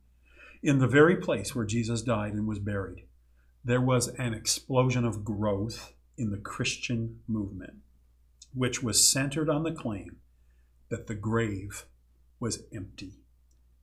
In 0.63 0.79
the 0.79 0.87
very 0.87 1.17
place 1.17 1.55
where 1.55 1.65
Jesus 1.65 2.01
died 2.01 2.33
and 2.33 2.47
was 2.47 2.59
buried, 2.59 3.05
there 3.63 3.81
was 3.81 4.07
an 4.07 4.33
explosion 4.33 5.05
of 5.05 5.23
growth 5.23 5.93
in 6.17 6.31
the 6.31 6.37
Christian 6.37 7.19
movement, 7.27 7.73
which 8.53 8.81
was 8.81 9.07
centered 9.07 9.49
on 9.49 9.63
the 9.63 9.71
claim 9.71 10.17
that 10.89 11.07
the 11.07 11.15
grave 11.15 11.85
was 12.39 12.63
empty 12.73 13.20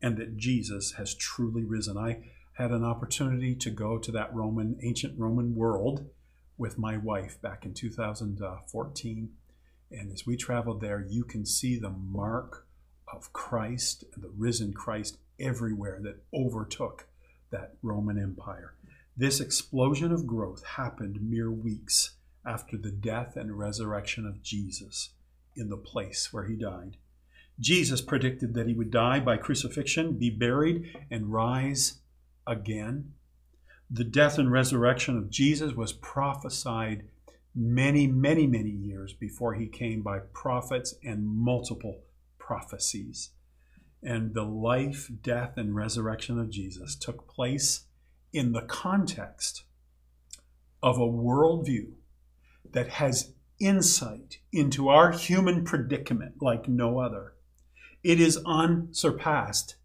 and 0.01 0.17
that 0.17 0.37
Jesus 0.37 0.93
has 0.93 1.15
truly 1.15 1.65
risen. 1.65 1.97
I 1.97 2.23
had 2.55 2.71
an 2.71 2.85
opportunity 2.85 3.55
to 3.55 3.71
go 3.71 3.99
to 3.99 4.13
that 4.13 4.35
Roman, 4.35 4.79
ancient 4.83 5.19
Roman 5.19 5.55
world 5.55 6.09
with 6.57 6.79
my 6.79 6.97
wife 6.97 7.41
back 7.41 7.65
in 7.65 7.75
2014. 7.75 9.31
And 9.91 10.13
as 10.13 10.27
we 10.27 10.37
traveled 10.37 10.81
there, 10.81 11.05
you 11.09 11.25
can 11.25 11.47
see 11.47 11.79
the 11.79 11.91
mark 11.91 12.67
of 13.13 13.33
Christ, 13.33 14.05
the 14.17 14.31
risen 14.37 14.73
Christ, 14.73 15.19
everywhere 15.41 15.99
that 16.03 16.23
overtook 16.35 17.07
that 17.51 17.75
Roman 17.83 18.19
Empire. 18.19 18.75
This 19.17 19.41
explosion 19.41 20.13
of 20.13 20.27
growth 20.27 20.65
happened 20.65 21.21
mere 21.23 21.51
weeks 21.51 22.17
after 22.45 22.77
the 22.77 22.91
death 22.91 23.37
and 23.37 23.59
resurrection 23.59 24.27
of 24.27 24.43
Jesus 24.43 25.11
in 25.57 25.69
the 25.69 25.77
place 25.77 26.33
where 26.33 26.45
he 26.45 26.55
died. 26.55 26.97
Jesus 27.61 28.01
predicted 28.01 28.55
that 28.55 28.69
he 28.69 28.75
would 28.75 28.91
die 28.91 29.21
by 29.21 29.37
crucifixion, 29.37 30.19
be 30.19 30.31
buried, 30.31 30.97
and 31.11 31.33
rise 31.33 31.99
again. 32.47 33.13
The 33.91 34.05
death 34.05 34.39
and 34.39 34.53
resurrection 34.53 35.17
of 35.17 35.31
Jesus 35.31 35.73
was 35.73 35.93
prophesied 35.93 37.05
many, 37.55 38.07
many, 38.07 38.47
many 38.47 38.71
years 38.71 39.13
before 39.13 39.55
he 39.55 39.67
came 39.67 40.03
by 40.03 40.21
prophets 40.33 40.95
and 41.03 41.27
multiple 41.27 42.03
prophecies. 42.39 43.31
And 44.03 44.35
the 44.35 44.45
life, 44.45 45.11
death, 45.23 45.57
and 45.57 45.75
resurrection 45.75 46.39
of 46.39 46.51
Jesus 46.51 46.95
took 46.95 47.27
place 47.27 47.87
in 48.33 48.53
the 48.53 48.63
context 48.63 49.65
of 50.83 50.99
a 50.99 51.01
worldview 51.01 51.93
that 52.73 52.89
has 52.89 53.33
insight 53.59 54.39
into 54.53 54.89
our 54.89 55.11
human 55.11 55.65
predicament 55.65 56.37
like 56.41 56.69
no 56.69 56.99
other. 56.99 57.35
It 58.03 58.21
is 58.21 58.39
unsurpassed 58.47 59.77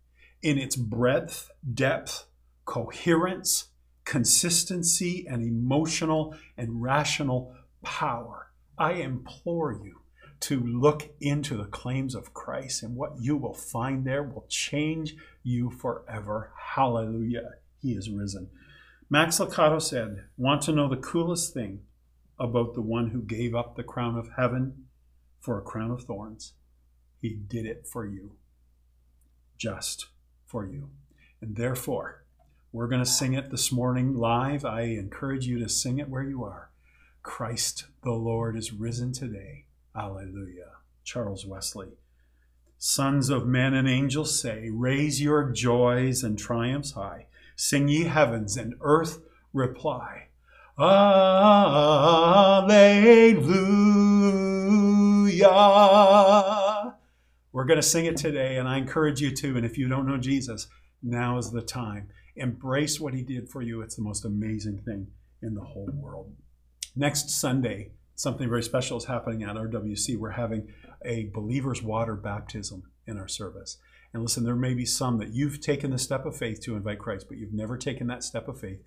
in 0.42 0.58
its 0.58 0.76
breadth, 0.76 1.50
depth, 1.74 2.26
coherence, 2.66 3.70
consistency, 4.06 5.26
and 5.28 5.42
emotional 5.42 6.36
and 6.58 6.82
rational 6.82 7.56
power. 7.82 8.52
I 8.78 8.94
implore 8.94 9.74
you 9.74 10.02
to 10.42 10.60
look 10.60 11.10
into 11.22 11.56
the 11.56 11.66
claims 11.66 12.16
of 12.16 12.34
Christ, 12.34 12.84
and 12.84 12.96
what 12.96 13.14
you 13.20 13.38
will 13.38 13.54
find 13.54 14.04
there 14.04 14.24
will 14.24 14.46
change 14.50 15.16
you 15.42 15.70
forever. 15.70 16.52
Hallelujah. 16.76 17.52
He 17.82 17.94
is 17.94 18.10
risen. 18.10 18.50
Max 19.10 19.40
Lucado 19.40 19.82
said, 19.82 20.26
Want 20.38 20.62
to 20.64 20.72
know 20.72 20.90
the 20.90 20.98
coolest 20.98 21.54
thing 21.54 21.82
about 22.40 22.74
the 22.74 22.82
one 22.82 23.12
who 23.12 23.22
gave 23.22 23.56
up 23.56 23.76
the 23.76 23.84
crown 23.84 24.18
of 24.18 24.32
heaven 24.36 24.86
for 25.40 25.58
a 25.58 25.62
crown 25.62 25.92
of 25.92 26.04
thorns? 26.04 26.54
He 27.24 27.34
did 27.36 27.66
it 27.66 27.88
for 27.88 28.06
you, 28.06 28.34
just 29.58 30.08
for 30.46 30.66
you. 30.66 30.90
And 31.40 31.56
therefore, 31.56 32.26
we're 32.74 32.90
going 32.90 33.02
to 33.02 33.10
sing 33.10 33.32
it 33.32 33.50
this 33.50 33.72
morning 33.72 34.14
live. 34.14 34.66
I 34.66 34.82
encourage 34.82 35.48
you 35.48 35.58
to 35.60 35.70
sing 35.70 36.00
it 36.00 36.10
where 36.10 36.24
you 36.24 36.44
are. 36.44 36.70
Christ 37.22 37.86
the 38.04 38.12
Lord 38.12 38.58
is 38.58 38.74
risen 38.74 39.14
today. 39.14 39.68
Alleluia. 39.96 40.72
Charles 41.06 41.46
Wesley. 41.46 41.94
Sons 42.78 43.30
of 43.30 43.48
men 43.48 43.74
and 43.74 43.88
angels 43.88 44.38
say, 44.38 44.70
Raise 44.70 45.22
your 45.22 45.50
joys 45.50 46.26
and 46.26 46.38
triumphs 46.38 46.92
high. 46.92 47.28
Sing 47.56 47.88
ye 47.88 48.04
heavens 48.04 48.58
and 48.58 48.76
earth 48.82 49.22
reply. 49.54 50.28
Alleluia. 50.78 51.24
We're 57.54 57.66
going 57.66 57.78
to 57.78 57.84
sing 57.84 58.06
it 58.06 58.18
today, 58.18 58.58
and 58.58 58.68
I 58.68 58.80
encourage 58.80 59.22
you 59.22 59.30
to. 59.36 59.56
And 59.56 59.64
if 59.64 59.78
you 59.78 59.88
don't 59.88 60.08
know 60.08 60.18
Jesus, 60.18 60.68
now 61.04 61.38
is 61.38 61.52
the 61.52 61.62
time. 61.62 62.10
Embrace 62.36 63.00
what 63.00 63.14
he 63.14 63.22
did 63.22 63.48
for 63.48 63.62
you. 63.62 63.82
It's 63.82 63.96
the 63.96 64.02
most 64.02 64.26
amazing 64.26 64.80
thing 64.80 65.08
in 65.44 65.54
the 65.54 65.62
whole 65.62 65.90
world. 65.94 66.34
Next 66.96 67.30
Sunday, 67.30 67.92
something 68.16 68.50
very 68.50 68.64
special 68.64 68.98
is 68.98 69.06
happening 69.06 69.44
at 69.44 69.56
RWC. 69.56 70.18
We're 70.18 70.32
having 70.32 70.74
a 71.06 71.26
believer's 71.26 71.84
water 71.84 72.16
baptism 72.16 72.84
in 73.06 73.20
our 73.20 73.28
service. 73.28 73.78
And 74.14 74.24
listen, 74.24 74.44
there 74.44 74.56
may 74.56 74.74
be 74.74 74.86
some 74.86 75.20
that 75.20 75.34
you've 75.34 75.62
taken 75.62 75.92
the 75.92 76.00
step 76.00 76.26
of 76.26 76.36
faith 76.36 76.60
to 76.62 76.76
invite 76.76 77.00
Christ, 77.00 77.28
but 77.30 77.38
you've 77.38 77.54
never 77.54 77.78
taken 77.78 78.08
that 78.08 78.24
step 78.24 78.48
of 78.48 78.60
faith 78.60 78.80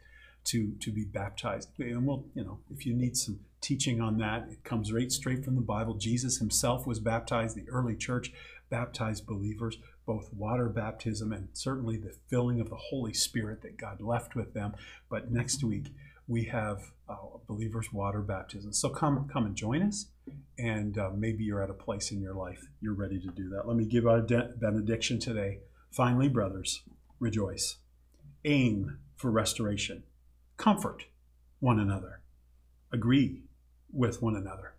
to, 0.46 0.72
to 0.80 0.90
be 0.90 1.04
baptized. 1.04 1.68
And 1.78 2.06
we'll, 2.06 2.24
you 2.34 2.44
know, 2.44 2.60
if 2.70 2.86
you 2.86 2.94
need 2.94 3.16
some 3.16 3.40
teaching 3.60 4.00
on 4.00 4.18
that, 4.18 4.48
it 4.50 4.64
comes 4.64 4.92
right 4.92 5.10
straight 5.10 5.44
from 5.44 5.56
the 5.56 5.60
Bible. 5.60 5.94
Jesus 5.94 6.38
himself 6.38 6.86
was 6.86 7.00
baptized, 7.00 7.56
the 7.56 7.68
early 7.68 7.96
church 7.96 8.32
baptized 8.70 9.26
believers, 9.26 9.78
both 10.06 10.32
water 10.32 10.68
baptism 10.68 11.32
and 11.32 11.48
certainly 11.52 11.96
the 11.96 12.14
filling 12.28 12.60
of 12.60 12.70
the 12.70 12.76
Holy 12.76 13.12
Spirit 13.12 13.62
that 13.62 13.76
God 13.76 14.00
left 14.00 14.34
with 14.34 14.54
them. 14.54 14.74
But 15.08 15.30
next 15.30 15.62
week, 15.64 15.92
we 16.28 16.44
have 16.44 16.90
uh, 17.08 17.16
believers' 17.46 17.92
water 17.92 18.20
baptism. 18.20 18.72
So 18.72 18.88
come, 18.88 19.28
come 19.32 19.46
and 19.46 19.54
join 19.54 19.82
us, 19.82 20.06
and 20.58 20.98
uh, 20.98 21.10
maybe 21.14 21.44
you're 21.44 21.62
at 21.62 21.70
a 21.70 21.74
place 21.74 22.10
in 22.10 22.20
your 22.20 22.34
life 22.34 22.66
you're 22.80 22.94
ready 22.94 23.20
to 23.20 23.28
do 23.28 23.48
that. 23.50 23.66
Let 23.66 23.76
me 23.76 23.84
give 23.84 24.06
our 24.06 24.20
de- 24.20 24.52
benediction 24.56 25.18
today. 25.18 25.60
Finally, 25.90 26.28
brothers, 26.28 26.82
rejoice. 27.18 27.76
Aim 28.44 28.98
for 29.16 29.30
restoration. 29.30 30.04
Comfort 30.56 31.06
one 31.60 31.80
another. 31.80 32.20
Agree 32.92 33.42
with 33.92 34.22
one 34.22 34.36
another. 34.36 34.74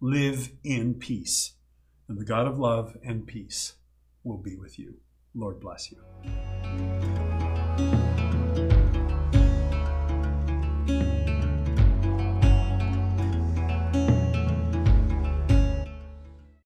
Live 0.00 0.50
in 0.64 0.94
peace. 0.94 1.52
And 2.08 2.18
the 2.18 2.24
God 2.24 2.46
of 2.46 2.58
love 2.58 2.96
and 3.04 3.26
peace 3.26 3.74
will 4.24 4.38
be 4.38 4.56
with 4.56 4.78
you. 4.78 5.00
Lord 5.34 5.60
bless 5.60 5.90
you. 5.90 5.98